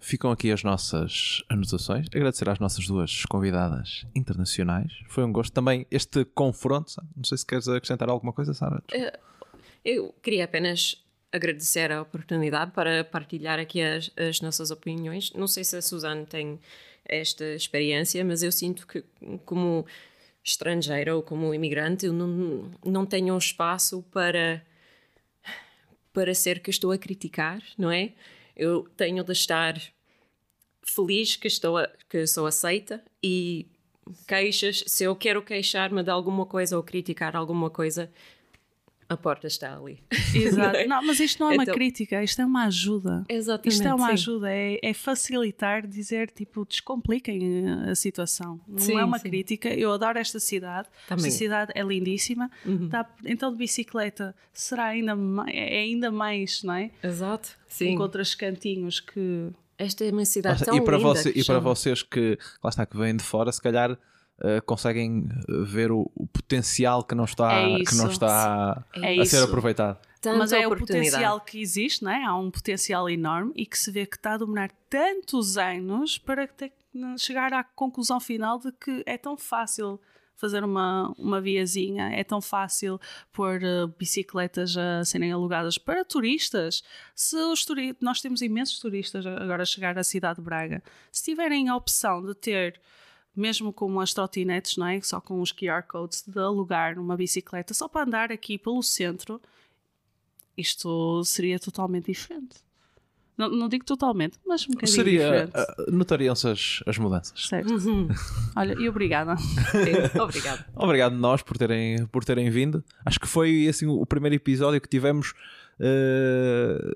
Ficam 0.00 0.30
aqui 0.30 0.50
as 0.50 0.64
nossas 0.64 1.44
anotações. 1.48 2.06
Agradecer 2.12 2.48
às 2.48 2.58
nossas 2.58 2.86
duas 2.86 3.24
convidadas 3.26 4.06
internacionais. 4.14 4.92
Foi 5.08 5.22
um 5.22 5.32
gosto 5.32 5.52
também 5.52 5.86
este 5.90 6.24
confronto. 6.24 6.92
Não 7.14 7.24
sei 7.24 7.38
se 7.38 7.46
queres 7.46 7.68
acrescentar 7.68 8.08
alguma 8.08 8.32
coisa, 8.32 8.54
Sara. 8.54 8.82
Eu 9.84 10.14
queria 10.22 10.44
apenas 10.44 10.96
agradecer 11.32 11.92
a 11.92 12.02
oportunidade 12.02 12.72
para 12.72 13.04
partilhar 13.04 13.58
aqui 13.60 13.80
as, 13.80 14.10
as 14.16 14.40
nossas 14.40 14.70
opiniões. 14.70 15.32
Não 15.34 15.46
sei 15.46 15.62
se 15.62 15.76
a 15.76 15.82
Suzane 15.82 16.26
tem 16.26 16.58
esta 17.04 17.44
experiência, 17.44 18.24
mas 18.24 18.42
eu 18.42 18.50
sinto 18.50 18.86
que, 18.86 19.04
como 19.44 19.86
estrangeira 20.42 21.14
ou 21.14 21.22
como 21.22 21.54
imigrante, 21.54 22.06
eu 22.06 22.12
não, 22.12 22.70
não 22.84 23.06
tenho 23.06 23.34
um 23.34 23.38
espaço 23.38 24.02
para, 24.10 24.64
para 26.12 26.34
ser 26.34 26.60
que 26.60 26.70
estou 26.70 26.90
a 26.90 26.98
criticar, 26.98 27.62
não 27.76 27.90
é? 27.90 28.12
Eu 28.60 28.86
tenho 28.94 29.24
de 29.24 29.32
estar 29.32 29.74
feliz 30.84 31.34
que, 31.34 31.48
estou 31.48 31.78
a, 31.78 31.88
que 32.10 32.26
sou 32.26 32.46
aceita 32.46 33.02
e 33.22 33.66
queixas, 34.28 34.84
se 34.86 35.04
eu 35.04 35.16
quero 35.16 35.42
queixar-me 35.42 36.02
de 36.02 36.10
alguma 36.10 36.44
coisa 36.44 36.76
ou 36.76 36.82
criticar 36.82 37.34
alguma 37.34 37.70
coisa, 37.70 38.12
a 39.10 39.16
porta 39.16 39.48
está 39.48 39.76
ali. 39.76 39.98
Exato. 40.32 40.78
Não, 40.86 41.04
mas 41.04 41.18
isto 41.18 41.42
não 41.42 41.50
é 41.50 41.54
uma 41.54 41.64
então, 41.64 41.74
crítica, 41.74 42.22
isto 42.22 42.40
é 42.40 42.46
uma 42.46 42.66
ajuda. 42.66 43.24
Exatamente. 43.28 43.74
Isto 43.74 43.88
é 43.88 43.92
uma 43.92 44.06
sim. 44.06 44.12
ajuda, 44.12 44.52
é, 44.52 44.78
é, 44.80 44.94
facilitar, 44.94 45.84
dizer 45.84 46.30
tipo, 46.30 46.64
descompliquem 46.64 47.68
a 47.90 47.94
situação. 47.96 48.60
Não 48.68 48.78
sim, 48.78 48.96
é 48.96 49.04
uma 49.04 49.18
sim. 49.18 49.28
crítica. 49.28 49.68
Eu 49.68 49.92
adoro 49.92 50.16
esta 50.16 50.38
cidade. 50.38 50.88
Também. 51.08 51.26
Esta 51.26 51.38
cidade 51.38 51.72
é 51.74 51.82
lindíssima. 51.82 52.48
Uhum. 52.64 52.86
Dá, 52.86 53.04
então, 53.24 53.50
de 53.50 53.58
bicicleta 53.58 54.32
será 54.52 54.86
ainda 54.86 55.16
mais, 55.16 55.50
é 55.52 55.80
ainda 55.80 56.12
mais, 56.12 56.62
não 56.62 56.74
é? 56.74 56.92
Exato. 57.02 57.58
Sim. 57.66 57.90
Encontras 57.90 58.36
cantinhos 58.36 59.00
que. 59.00 59.48
Esta 59.76 60.04
é 60.04 60.12
uma 60.12 60.24
cidade 60.24 60.64
tão 60.64 60.76
e 60.76 60.80
para 60.80 60.98
linda. 60.98 61.08
Você, 61.08 61.32
e 61.34 61.44
para 61.44 61.58
vocês 61.58 62.02
que 62.04 62.38
lá 62.62 62.70
está 62.70 62.86
que 62.86 62.96
vêm 62.96 63.16
de 63.16 63.24
fora, 63.24 63.50
se 63.50 63.60
calhar 63.60 63.90
uh, 63.92 64.62
conseguem 64.64 65.26
ver 65.66 65.90
o, 65.90 66.08
potencial 66.32 67.04
que 67.04 67.14
não 67.14 67.24
está, 67.24 67.52
é 67.52 67.78
que 67.84 67.94
não 67.94 68.10
está 68.10 68.84
é 68.94 69.20
a 69.20 69.24
ser 69.24 69.42
aproveitado. 69.42 69.98
Tanta 70.20 70.38
Mas 70.38 70.52
é 70.52 70.66
o 70.66 70.76
potencial 70.76 71.40
que 71.40 71.60
existe, 71.60 72.04
não 72.04 72.10
é? 72.10 72.22
há 72.22 72.36
um 72.36 72.50
potencial 72.50 73.08
enorme 73.08 73.52
e 73.56 73.64
que 73.64 73.78
se 73.78 73.90
vê 73.90 74.04
que 74.04 74.16
está 74.16 74.34
a 74.34 74.36
demorar 74.36 74.70
tantos 74.90 75.56
anos 75.56 76.18
para 76.18 76.46
ter, 76.46 76.72
chegar 77.16 77.54
à 77.54 77.64
conclusão 77.64 78.20
final 78.20 78.58
de 78.58 78.70
que 78.72 79.02
é 79.06 79.16
tão 79.16 79.36
fácil 79.36 79.98
fazer 80.36 80.64
uma, 80.64 81.12
uma 81.18 81.40
viazinha, 81.40 82.10
é 82.10 82.24
tão 82.24 82.40
fácil 82.40 82.98
pôr 83.30 83.60
uh, 83.62 83.88
bicicletas 83.98 84.76
a 84.76 85.04
serem 85.04 85.32
alugadas 85.32 85.76
para 85.76 86.04
turistas. 86.04 86.82
Se 87.14 87.36
os 87.36 87.64
turi 87.64 87.94
nós 88.00 88.22
temos 88.22 88.40
imensos 88.40 88.78
turistas 88.78 89.26
agora 89.26 89.62
a 89.62 89.66
chegar 89.66 89.98
à 89.98 90.02
cidade 90.04 90.36
de 90.36 90.42
Braga, 90.42 90.82
se 91.12 91.24
tiverem 91.24 91.68
a 91.68 91.76
opção 91.76 92.22
de 92.22 92.34
ter 92.34 92.80
mesmo 93.34 93.72
com 93.72 94.00
as 94.00 94.12
trotinetes, 94.12 94.76
não 94.76 94.86
é? 94.86 95.00
Só 95.00 95.20
com 95.20 95.40
os 95.40 95.52
QR 95.52 95.82
codes, 95.86 96.24
de 96.26 96.38
alugar 96.38 96.98
uma 96.98 97.16
bicicleta 97.16 97.72
só 97.74 97.88
para 97.88 98.06
andar 98.06 98.32
aqui 98.32 98.58
pelo 98.58 98.82
centro, 98.82 99.40
isto 100.56 101.24
seria 101.24 101.58
totalmente 101.58 102.06
diferente. 102.06 102.56
Não, 103.40 103.48
não 103.48 103.68
digo 103.70 103.86
totalmente, 103.86 104.38
mas 104.46 104.64
um 104.64 104.72
bocadinho 104.72 104.94
Seria, 104.94 105.46
diferente. 105.46 105.52
Uh, 105.88 105.90
Notariam-se 105.90 106.46
as, 106.46 106.82
as 106.86 106.98
mudanças. 106.98 107.48
Certo. 107.48 107.72
Uhum. 107.72 108.06
Olha, 108.54 108.74
e 108.74 108.86
obrigada. 108.86 109.34
Obrigado. 110.20 110.64
Obrigado 110.76 111.16
nós 111.16 111.40
por 111.40 111.56
terem, 111.56 112.04
por 112.08 112.22
terem 112.22 112.50
vindo. 112.50 112.84
Acho 113.02 113.18
que 113.18 113.26
foi 113.26 113.66
assim 113.66 113.86
o 113.86 114.04
primeiro 114.04 114.36
episódio 114.36 114.78
que 114.78 114.88
tivemos. 114.88 115.32
Uh, 115.80 116.92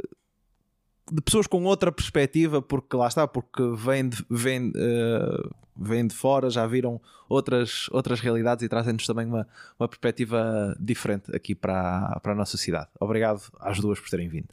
de 1.13 1.21
pessoas 1.21 1.47
com 1.47 1.63
outra 1.65 1.93
perspectiva, 1.93 2.63
porque 2.63 2.97
lá 2.97 3.09
está, 3.09 3.27
porque 3.27 3.63
vêm 3.77 4.09
de, 4.09 4.25
vêm, 4.31 4.71
uh, 4.71 6.07
de 6.09 6.15
fora, 6.15 6.49
já 6.51 6.67
viram 6.67 7.01
outras, 7.29 7.89
outras 7.91 8.21
realidades 8.21 8.65
e 8.65 8.69
trazem-nos 8.69 9.07
também 9.07 9.27
uma, 9.27 9.47
uma 9.79 9.89
perspectiva 9.89 10.77
diferente 10.81 11.35
aqui 11.35 11.55
para, 11.55 12.19
para 12.23 12.33
a 12.33 12.35
nossa 12.35 12.57
cidade. 12.57 12.89
Obrigado 12.99 13.43
às 13.61 13.81
duas 13.81 14.01
por 14.01 14.09
terem 14.09 14.29
vindo. 14.29 14.49